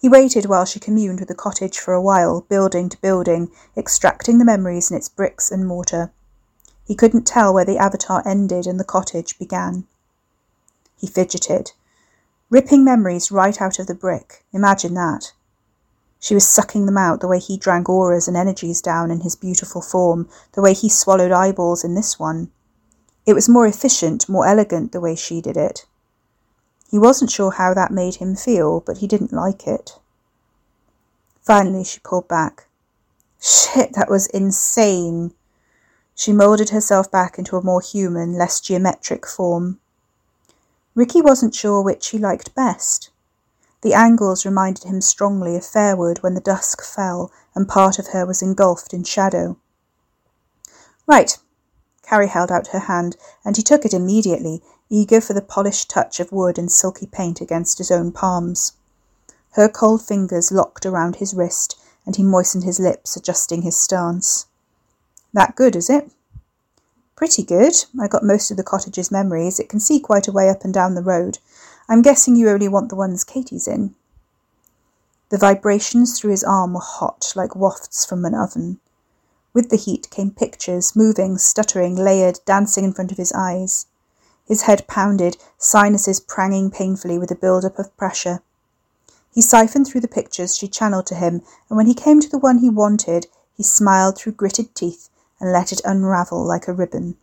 He 0.00 0.08
waited 0.08 0.46
while 0.46 0.64
she 0.64 0.80
communed 0.80 1.20
with 1.20 1.28
the 1.28 1.34
cottage 1.34 1.78
for 1.78 1.92
a 1.92 2.00
while, 2.00 2.42
building 2.42 2.88
to 2.88 3.00
building, 3.00 3.50
extracting 3.76 4.38
the 4.38 4.44
memories 4.44 4.90
in 4.90 4.96
its 4.96 5.08
bricks 5.08 5.50
and 5.50 5.66
mortar. 5.66 6.10
He 6.86 6.94
couldn't 6.94 7.26
tell 7.26 7.52
where 7.52 7.64
the 7.64 7.78
avatar 7.78 8.22
ended 8.26 8.66
and 8.66 8.80
the 8.80 8.84
cottage 8.84 9.38
began. 9.38 9.86
He 10.96 11.06
fidgeted. 11.06 11.72
Ripping 12.48 12.82
memories 12.82 13.30
right 13.30 13.60
out 13.60 13.78
of 13.78 13.86
the 13.86 13.94
brick. 13.94 14.44
Imagine 14.52 14.94
that. 14.94 15.32
She 16.20 16.34
was 16.34 16.46
sucking 16.46 16.84
them 16.84 16.98
out 16.98 17.20
the 17.20 17.28
way 17.28 17.38
he 17.38 17.56
drank 17.56 17.88
auras 17.88 18.28
and 18.28 18.36
energies 18.36 18.82
down 18.82 19.10
in 19.10 19.22
his 19.22 19.34
beautiful 19.34 19.80
form, 19.80 20.28
the 20.52 20.60
way 20.60 20.74
he 20.74 20.90
swallowed 20.90 21.32
eyeballs 21.32 21.82
in 21.82 21.94
this 21.94 22.18
one. 22.18 22.50
It 23.24 23.32
was 23.32 23.48
more 23.48 23.66
efficient, 23.66 24.28
more 24.28 24.46
elegant 24.46 24.92
the 24.92 25.00
way 25.00 25.16
she 25.16 25.40
did 25.40 25.56
it. 25.56 25.86
He 26.90 26.98
wasn't 26.98 27.30
sure 27.30 27.52
how 27.52 27.72
that 27.72 27.90
made 27.90 28.16
him 28.16 28.36
feel, 28.36 28.80
but 28.80 28.98
he 28.98 29.06
didn't 29.06 29.32
like 29.32 29.66
it. 29.66 29.98
Finally, 31.40 31.84
she 31.84 32.00
pulled 32.00 32.28
back. 32.28 32.66
Shit, 33.40 33.94
that 33.94 34.10
was 34.10 34.26
insane. 34.26 35.32
She 36.14 36.32
moulded 36.32 36.68
herself 36.70 37.10
back 37.10 37.38
into 37.38 37.56
a 37.56 37.64
more 37.64 37.80
human, 37.80 38.34
less 38.34 38.60
geometric 38.60 39.26
form. 39.26 39.80
Ricky 40.94 41.22
wasn't 41.22 41.54
sure 41.54 41.80
which 41.80 42.08
he 42.08 42.18
liked 42.18 42.54
best. 42.54 43.09
The 43.82 43.94
angles 43.94 44.44
reminded 44.44 44.84
him 44.84 45.00
strongly 45.00 45.56
of 45.56 45.64
Fairwood 45.64 46.22
when 46.22 46.34
the 46.34 46.40
dusk 46.40 46.82
fell 46.82 47.32
and 47.54 47.68
part 47.68 47.98
of 47.98 48.08
her 48.08 48.26
was 48.26 48.42
engulfed 48.42 48.92
in 48.92 49.04
shadow. 49.04 49.56
Right. 51.06 51.38
Carrie 52.02 52.28
held 52.28 52.50
out 52.52 52.68
her 52.68 52.80
hand, 52.80 53.16
and 53.44 53.56
he 53.56 53.62
took 53.62 53.84
it 53.84 53.94
immediately, 53.94 54.62
eager 54.88 55.20
for 55.20 55.32
the 55.32 55.42
polished 55.42 55.88
touch 55.88 56.20
of 56.20 56.32
wood 56.32 56.58
and 56.58 56.70
silky 56.70 57.06
paint 57.06 57.40
against 57.40 57.78
his 57.78 57.90
own 57.90 58.12
palms. 58.12 58.72
Her 59.52 59.68
cold 59.68 60.02
fingers 60.02 60.52
locked 60.52 60.84
around 60.84 61.16
his 61.16 61.34
wrist, 61.34 61.76
and 62.04 62.16
he 62.16 62.22
moistened 62.22 62.64
his 62.64 62.78
lips, 62.78 63.16
adjusting 63.16 63.62
his 63.62 63.78
stance. 63.78 64.46
That 65.32 65.56
good, 65.56 65.74
is 65.74 65.88
it? 65.88 66.10
Pretty 67.16 67.42
good. 67.42 67.74
I 68.00 68.08
got 68.08 68.24
most 68.24 68.50
of 68.50 68.56
the 68.56 68.64
cottage's 68.64 69.10
memories. 69.10 69.60
It 69.60 69.68
can 69.68 69.80
see 69.80 70.00
quite 70.00 70.26
a 70.26 70.32
way 70.32 70.48
up 70.48 70.64
and 70.64 70.72
down 70.72 70.94
the 70.94 71.02
road. 71.02 71.38
I'm 71.90 72.02
guessing 72.02 72.36
you 72.36 72.48
only 72.48 72.68
want 72.68 72.88
the 72.88 72.94
ones 72.94 73.24
Katie's 73.24 73.66
in. 73.66 73.96
The 75.30 75.38
vibrations 75.38 76.16
through 76.16 76.30
his 76.30 76.44
arm 76.44 76.74
were 76.74 76.80
hot, 76.80 77.32
like 77.34 77.56
wafts 77.56 78.06
from 78.06 78.24
an 78.24 78.32
oven. 78.32 78.78
With 79.52 79.70
the 79.70 79.76
heat 79.76 80.08
came 80.08 80.30
pictures, 80.30 80.94
moving, 80.94 81.36
stuttering, 81.36 81.96
layered, 81.96 82.38
dancing 82.46 82.84
in 82.84 82.92
front 82.92 83.10
of 83.10 83.18
his 83.18 83.32
eyes. 83.32 83.86
His 84.46 84.62
head 84.62 84.86
pounded, 84.86 85.36
sinuses 85.58 86.20
pranging 86.20 86.70
painfully 86.70 87.18
with 87.18 87.32
a 87.32 87.34
build-up 87.34 87.76
of 87.76 87.96
pressure. 87.96 88.40
He 89.34 89.42
siphoned 89.42 89.88
through 89.88 90.02
the 90.02 90.06
pictures 90.06 90.56
she 90.56 90.68
channeled 90.68 91.06
to 91.06 91.16
him, 91.16 91.42
and 91.68 91.76
when 91.76 91.86
he 91.86 91.94
came 91.94 92.20
to 92.20 92.28
the 92.28 92.38
one 92.38 92.58
he 92.58 92.70
wanted, 92.70 93.26
he 93.56 93.64
smiled 93.64 94.16
through 94.16 94.34
gritted 94.34 94.76
teeth 94.76 95.10
and 95.40 95.50
let 95.50 95.72
it 95.72 95.80
unravel 95.84 96.44
like 96.44 96.68
a 96.68 96.72
ribbon. 96.72 97.16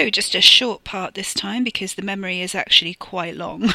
So, 0.00 0.08
just 0.08 0.34
a 0.34 0.40
short 0.40 0.82
part 0.82 1.12
this 1.12 1.34
time 1.34 1.62
because 1.62 1.92
the 1.92 2.00
memory 2.00 2.40
is 2.40 2.54
actually 2.54 2.94
quite 2.94 3.36
long. 3.36 3.70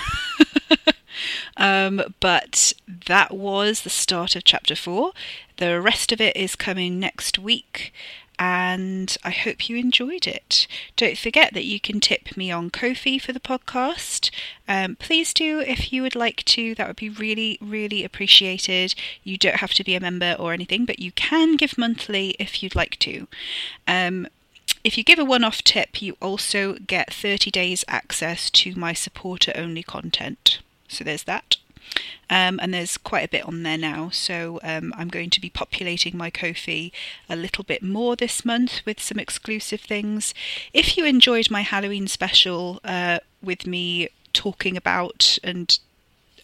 um, 1.57 2.01
but 2.19 2.73
that 2.87 3.31
was 3.31 3.81
the 3.81 3.91
start 3.91 4.35
of 4.35 4.43
chapter 4.43 4.75
four. 4.75 5.11
The 5.57 5.79
rest 5.79 6.11
of 6.11 6.19
it 6.19 6.35
is 6.35 6.55
coming 6.55 6.99
next 6.99 7.37
week 7.37 7.93
and 8.39 9.15
I 9.23 9.29
hope 9.29 9.69
you 9.69 9.77
enjoyed 9.77 10.27
it. 10.27 10.67
Don't 10.95 11.17
forget 11.17 11.53
that 11.53 11.63
you 11.63 11.79
can 11.79 11.99
tip 11.99 12.35
me 12.35 12.51
on 12.51 12.69
Ko-fi 12.69 13.19
for 13.19 13.31
the 13.31 13.39
podcast. 13.39 14.31
Um, 14.67 14.95
please 14.95 15.33
do 15.33 15.59
if 15.59 15.93
you 15.93 16.01
would 16.01 16.15
like 16.15 16.43
to. 16.45 16.75
That 16.75 16.87
would 16.87 16.95
be 16.95 17.09
really, 17.09 17.57
really 17.61 18.03
appreciated. 18.03 18.95
You 19.23 19.37
don't 19.37 19.57
have 19.57 19.73
to 19.75 19.83
be 19.83 19.95
a 19.95 19.99
member 19.99 20.35
or 20.39 20.53
anything, 20.53 20.85
but 20.85 20.99
you 20.99 21.11
can 21.11 21.55
give 21.55 21.77
monthly 21.77 22.35
if 22.39 22.61
you'd 22.63 22.75
like 22.75 22.97
to. 22.99 23.27
Um, 23.87 24.27
if 24.85 24.99
you 24.99 25.03
give 25.03 25.17
a 25.17 25.25
one 25.25 25.43
off 25.43 25.63
tip, 25.63 25.99
you 25.99 26.15
also 26.21 26.73
get 26.73 27.11
30 27.11 27.49
days 27.49 27.83
access 27.87 28.51
to 28.51 28.75
my 28.75 28.93
supporter 28.93 29.51
only 29.55 29.81
content. 29.81 30.59
So 30.87 31.03
there's 31.03 31.23
that. 31.23 31.57
Um, 32.29 32.59
and 32.61 32.71
there's 32.71 32.95
quite 32.95 33.25
a 33.25 33.29
bit 33.29 33.45
on 33.45 33.63
there 33.63 33.79
now, 33.79 34.09
so 34.11 34.59
um, 34.61 34.93
I'm 34.95 35.07
going 35.07 35.31
to 35.31 35.41
be 35.41 35.49
populating 35.49 36.15
my 36.15 36.29
Ko-fi 36.29 36.91
a 37.27 37.35
little 37.35 37.63
bit 37.63 37.81
more 37.81 38.15
this 38.15 38.45
month 38.45 38.81
with 38.85 39.01
some 39.01 39.17
exclusive 39.17 39.81
things. 39.81 40.35
If 40.71 40.97
you 40.97 41.05
enjoyed 41.05 41.49
my 41.49 41.61
Halloween 41.61 42.07
special 42.07 42.79
uh, 42.83 43.19
with 43.41 43.65
me 43.65 44.09
talking 44.33 44.77
about 44.77 45.39
and 45.43 45.79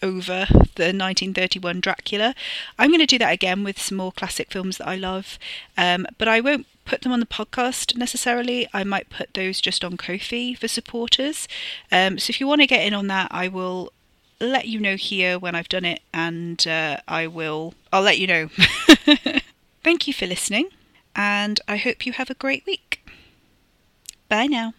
over 0.02 0.46
the 0.50 0.92
1931 0.92 1.80
Dracula. 1.80 2.34
I'm 2.78 2.90
going 2.90 3.00
to 3.00 3.06
do 3.06 3.18
that 3.18 3.32
again 3.32 3.64
with 3.64 3.80
some 3.80 3.98
more 3.98 4.12
classic 4.12 4.50
films 4.50 4.78
that 4.78 4.88
I 4.88 4.96
love, 4.96 5.38
um, 5.76 6.06
but 6.18 6.28
I 6.28 6.40
won't 6.40 6.66
put 6.84 7.02
them 7.02 7.12
on 7.12 7.20
the 7.20 7.26
podcast 7.26 7.96
necessarily. 7.96 8.68
I 8.72 8.84
might 8.84 9.10
put 9.10 9.34
those 9.34 9.60
just 9.60 9.84
on 9.84 9.96
Ko-fi 9.96 10.54
for 10.54 10.68
supporters. 10.68 11.46
Um, 11.90 12.18
so 12.18 12.30
if 12.30 12.40
you 12.40 12.46
want 12.46 12.60
to 12.60 12.66
get 12.66 12.84
in 12.84 12.94
on 12.94 13.06
that, 13.06 13.28
I 13.30 13.48
will 13.48 13.92
let 14.40 14.66
you 14.66 14.80
know 14.80 14.96
here 14.96 15.38
when 15.38 15.54
I've 15.54 15.68
done 15.68 15.84
it, 15.84 16.00
and 16.12 16.66
uh, 16.66 16.98
I 17.06 17.26
will. 17.26 17.74
I'll 17.92 18.02
let 18.02 18.18
you 18.18 18.26
know. 18.26 18.48
Thank 19.84 20.06
you 20.06 20.12
for 20.12 20.26
listening, 20.26 20.68
and 21.14 21.60
I 21.68 21.76
hope 21.76 22.04
you 22.04 22.12
have 22.12 22.30
a 22.30 22.34
great 22.34 22.66
week. 22.66 23.04
Bye 24.28 24.46
now. 24.46 24.74